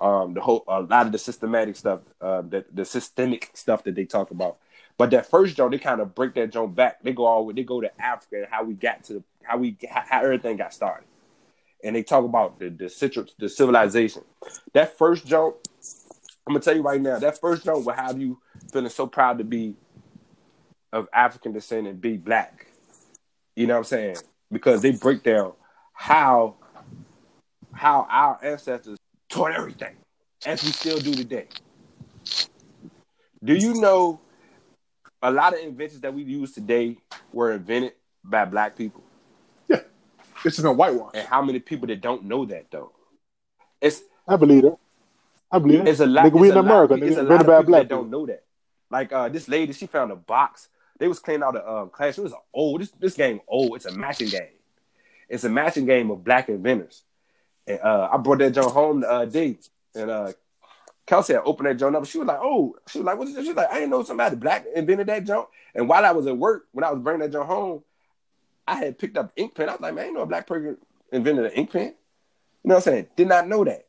[0.00, 3.94] Um, the whole a lot of the systematic stuff, uh, that the systemic stuff that
[3.94, 4.58] they talk about.
[4.96, 7.02] But that first joint, they kind of break that joint back.
[7.02, 10.22] They go all they go to Africa and how we got to how we how,
[10.22, 11.06] everything got started,
[11.82, 14.22] and they talk about the the, the civilization.
[14.72, 15.56] That first joint,
[16.46, 18.38] I'm gonna tell you right now, that first joint will have you
[18.72, 19.74] feeling so proud to be
[20.92, 22.66] of African descent and be black.
[23.56, 24.16] You know what I'm saying?
[24.50, 25.52] Because they break down
[25.92, 26.56] how
[27.72, 28.97] how our ancestors
[29.28, 29.96] taught everything,
[30.46, 31.46] as we still do today.
[33.42, 34.20] Do you know
[35.22, 36.96] a lot of inventions that we use today
[37.32, 37.92] were invented
[38.24, 39.02] by black people?
[39.68, 39.80] Yeah,
[40.44, 41.16] It's just been whitewashed.
[41.16, 42.92] And how many people that don't know that though?
[43.80, 44.74] It's I believe it.
[45.50, 45.88] I believe it.
[45.88, 46.26] it's a lot.
[46.26, 46.94] Nigga, we in a lot- America.
[46.94, 48.44] It's a lot of people black that don't know that.
[48.90, 50.68] Like uh, this lady, she found a box.
[50.98, 52.18] They was cleaning out a um, class.
[52.18, 52.80] It was old.
[52.80, 53.76] This this game old.
[53.76, 54.48] It's a matching game.
[55.28, 57.02] It's a matching game of black inventors.
[57.68, 59.58] And uh, I brought that joint home the uh, day,
[59.94, 60.32] and uh,
[61.06, 62.06] Kelsey had opened that joint up.
[62.06, 63.90] She was like, "Oh," she was like, "What is this?" She was like, "I didn't
[63.90, 67.00] know somebody black invented that joint." And while I was at work, when I was
[67.02, 67.82] bringing that joint home,
[68.66, 69.68] I had picked up ink pen.
[69.68, 70.78] I was like, "Man, I know a black person
[71.12, 71.94] invented an ink pen."
[72.64, 73.06] You know what I'm saying?
[73.16, 73.86] Did not know that.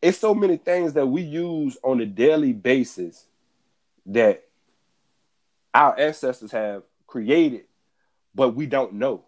[0.00, 3.26] It's so many things that we use on a daily basis
[4.06, 4.44] that
[5.72, 7.64] our ancestors have created,
[8.34, 9.24] but we don't know.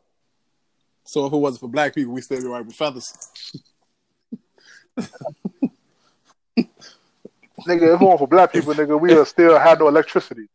[1.07, 3.13] So if it wasn't for black people, we still be right with feathers.
[7.67, 10.47] Nigga, if it weren't for black people, nigga, we would still have no electricity.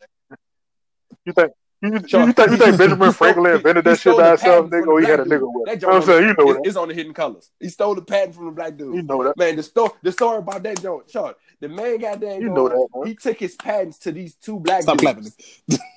[1.25, 4.69] You think you, you, you think you think Benjamin Franklin invented that shit by himself,
[4.69, 4.87] nigga?
[4.87, 5.41] Or he had a nigga dude.
[5.43, 5.81] with That.
[5.81, 6.21] You know what I'm saying?
[6.27, 6.61] You know It- that.
[6.67, 7.49] It's on the hidden colors.
[7.59, 8.95] He stole the patent from the black dude.
[8.95, 9.35] You know that.
[9.37, 11.37] Man, the story the story about that joint, short.
[11.59, 12.39] The man got there.
[12.39, 13.07] You know that, man.
[13.07, 15.35] He took his patents to these two black Stop dudes.
[15.67, 15.79] clapping.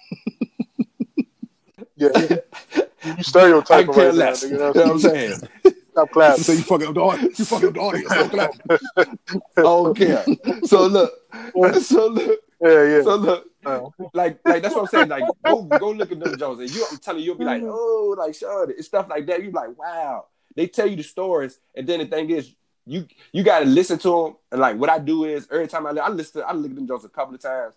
[1.96, 2.08] Yeah,
[3.32, 4.44] you I care right now, less.
[4.44, 4.50] nigga.
[4.50, 5.40] You know what I'm saying?
[5.92, 6.42] Stop clapping.
[6.42, 7.38] say you fucking up the audience.
[7.38, 8.08] You fucking up the audience.
[8.12, 8.50] Don't clap.
[9.56, 10.24] I don't care.
[10.64, 11.12] So look,
[11.80, 13.02] so look, Yeah, yeah.
[13.02, 13.46] so look.
[13.64, 15.08] Uh, Like, like that's what I'm saying.
[15.08, 17.62] Like, go, go look at them Jones, and you, I'm telling you, you'll be like,
[17.64, 19.42] oh, like, sure, it's stuff like that.
[19.42, 20.26] You're like, wow.
[20.56, 22.54] They tell you the stories, and then the thing is,
[22.86, 24.36] you you got to listen to them.
[24.52, 26.86] And like, what I do is every time I I listen, I look at them
[26.86, 27.74] Jones a couple of times.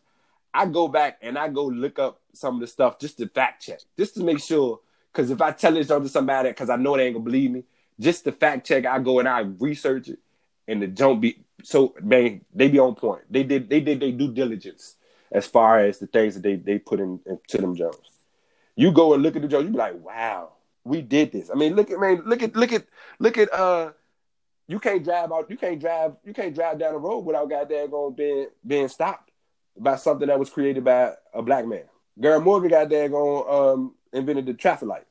[0.54, 3.64] I go back and I go look up some of the stuff just to fact
[3.66, 4.80] check, just to make sure.
[5.18, 7.50] Because if I tell this joke to somebody, because I know they ain't gonna believe
[7.50, 7.64] me,
[8.00, 10.20] just to fact check, I go and I research it,
[10.68, 13.24] and the don't be so man, they be on point.
[13.28, 14.96] They did they did their due diligence
[15.32, 18.12] as far as the things that they they put in into them jokes.
[18.76, 20.52] You go and look at the Jones, you be like, wow,
[20.84, 21.50] we did this.
[21.50, 22.86] I mean, look at man, look at look at
[23.18, 23.94] look at uh
[24.68, 27.90] you can't drive out, you can't drive, you can't drive down the road without goddamn
[27.90, 29.32] going being being stopped
[29.76, 31.86] by something that was created by a black man.
[32.22, 35.07] Garrett Morgan goddamn going um invented the traffic light.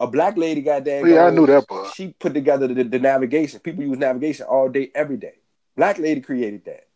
[0.00, 1.92] A black lady goddamn yeah, I knew that part.
[1.94, 3.60] she put together the, the navigation.
[3.60, 5.34] People use navigation all day, every day.
[5.76, 6.86] Black lady created that.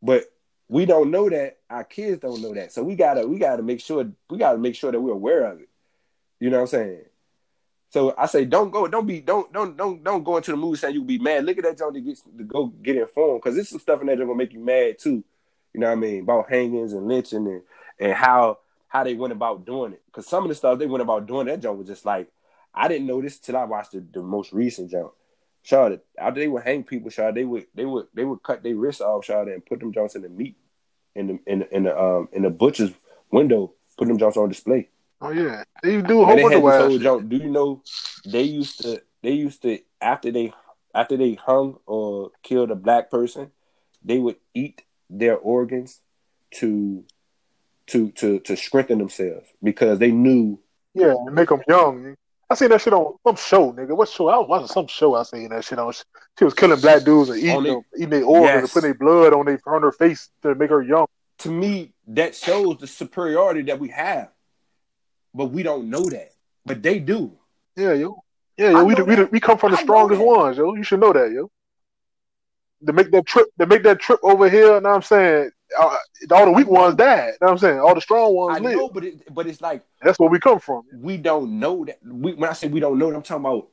[0.00, 0.24] But
[0.68, 1.58] we don't know that.
[1.68, 2.72] Our kids don't know that.
[2.72, 5.60] So we gotta we gotta make sure we gotta make sure that we're aware of
[5.60, 5.68] it.
[6.38, 7.00] You know what I'm saying?
[7.90, 10.76] So I say don't go, don't be, don't don't don't don't go into the movie
[10.76, 11.44] saying you will be mad.
[11.44, 14.06] Look at that joint to get to go get informed because there's some stuff in
[14.06, 15.24] there that gonna make you mad too.
[15.72, 16.22] You know what I mean?
[16.22, 17.62] About hangings and lynching and
[17.98, 18.58] and how
[18.88, 20.02] how they went about doing it.
[20.06, 22.28] Because some of the stuff they went about doing that joint was just like
[22.74, 25.12] I didn't know this till I watched the, the most recent joint.
[25.62, 28.76] Charlotte, after they would hang people, Charlotte, they would they would they would cut their
[28.76, 30.56] wrists off, Charlotte, and put them joints in the meat
[31.16, 32.92] in the in the, in the um in the butcher's
[33.32, 34.88] window, put them joints on display.
[35.20, 37.20] Oh yeah, they do a whole bunch of whole.
[37.20, 37.82] Do you know
[38.24, 40.52] they used to they used to after they
[40.94, 43.50] after they hung or killed a black person,
[44.04, 46.00] they would eat their organs
[46.52, 47.04] to
[47.88, 50.58] to to to strengthen themselves because they knew
[50.94, 52.16] Yeah, and make them young.
[52.48, 53.96] I seen that shit on some show, nigga.
[53.96, 54.28] What show?
[54.28, 55.14] I was watching some show.
[55.16, 55.92] I seen that shit on.
[56.38, 58.94] She was killing black dudes and eating they- them, eating their organs and putting their
[58.94, 61.06] blood on their on her face to make her young.
[61.38, 64.30] to me that shows the superiority that we have,
[65.34, 66.30] but we don't know that,
[66.64, 67.32] but they do.
[67.76, 68.22] Yeah, yo.
[68.56, 68.84] Yeah, yo.
[68.84, 69.32] We know we, that.
[69.32, 70.74] we come from the I strongest ones, yo.
[70.74, 71.50] You should know that, yo.
[72.86, 75.50] To make that trip, to make that trip over here, know what I'm saying?
[75.78, 75.96] Uh,
[76.30, 77.26] all the weak ones died.
[77.26, 77.78] You Know what I'm saying?
[77.80, 78.76] All the strong I ones live.
[78.76, 80.82] know, but it, but it's like That's where we come from.
[80.94, 81.98] we don't know that.
[82.04, 83.68] We, when I say we don't know, that, I'm talking about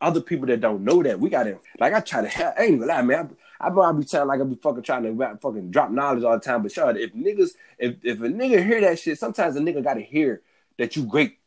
[0.00, 1.18] other people that don't know that.
[1.20, 2.54] We got to like I try to help.
[2.58, 3.36] I ain't even lie, man.
[3.60, 5.90] I, I know I be sounding like I be fucking trying to rap, fucking drop
[5.90, 6.62] knowledge all the time.
[6.62, 9.94] But sure, if niggas, if if a nigga hear that shit, sometimes a nigga got
[9.94, 10.42] to hear
[10.78, 11.38] that you great.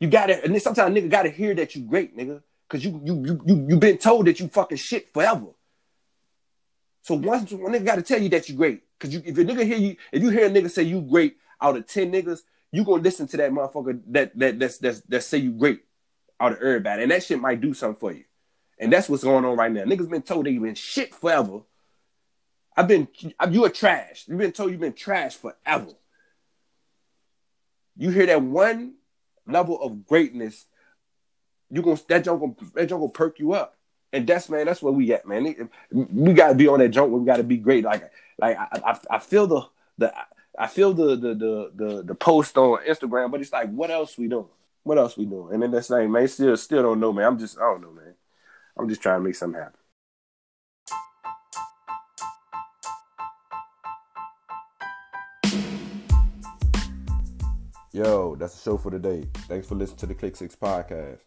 [0.00, 3.00] You gotta, and then sometimes a nigga gotta hear that you great, nigga, because you
[3.04, 5.46] you you you you been told that you fucking shit forever.
[7.08, 9.64] So once one nigga gotta tell you that you're great, because you if a nigga
[9.64, 12.40] hear you, if you hear a nigga say you great out of ten niggas,
[12.70, 15.80] you gonna listen to that motherfucker that that that's that's that say you great
[16.38, 18.24] out of everybody, and that shit might do something for you.
[18.78, 19.84] And that's what's going on right now.
[19.84, 21.60] Niggas been told they been shit forever.
[22.76, 23.08] I've been
[23.48, 24.26] you a trash.
[24.28, 25.94] You've been told you've been trash forever.
[27.96, 28.96] You hear that one
[29.46, 30.66] level of greatness,
[31.70, 33.77] you gonna that junk gonna that junk gonna perk you up.
[34.12, 35.68] And that's man, that's where we at, man.
[35.90, 37.12] We gotta be on that junk.
[37.12, 37.84] We gotta be great.
[37.84, 39.62] Like, like I, I, I feel the
[39.98, 40.14] the
[40.58, 44.16] I feel the the the the the post on Instagram, but it's like, what else
[44.16, 44.48] we doing?
[44.82, 45.52] What else we doing?
[45.52, 47.26] And then that's like, man, still still don't know, man.
[47.26, 48.14] I'm just I don't know, man.
[48.78, 49.74] I'm just trying to make something happen.
[57.92, 59.28] Yo, that's the show for today.
[59.48, 61.20] Thanks for listening to the Click Six podcast.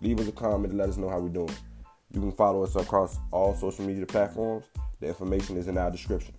[0.00, 1.54] Leave us a comment and let us know how we're doing.
[2.12, 4.64] You can follow us across all social media platforms.
[5.00, 6.34] The information is in our description.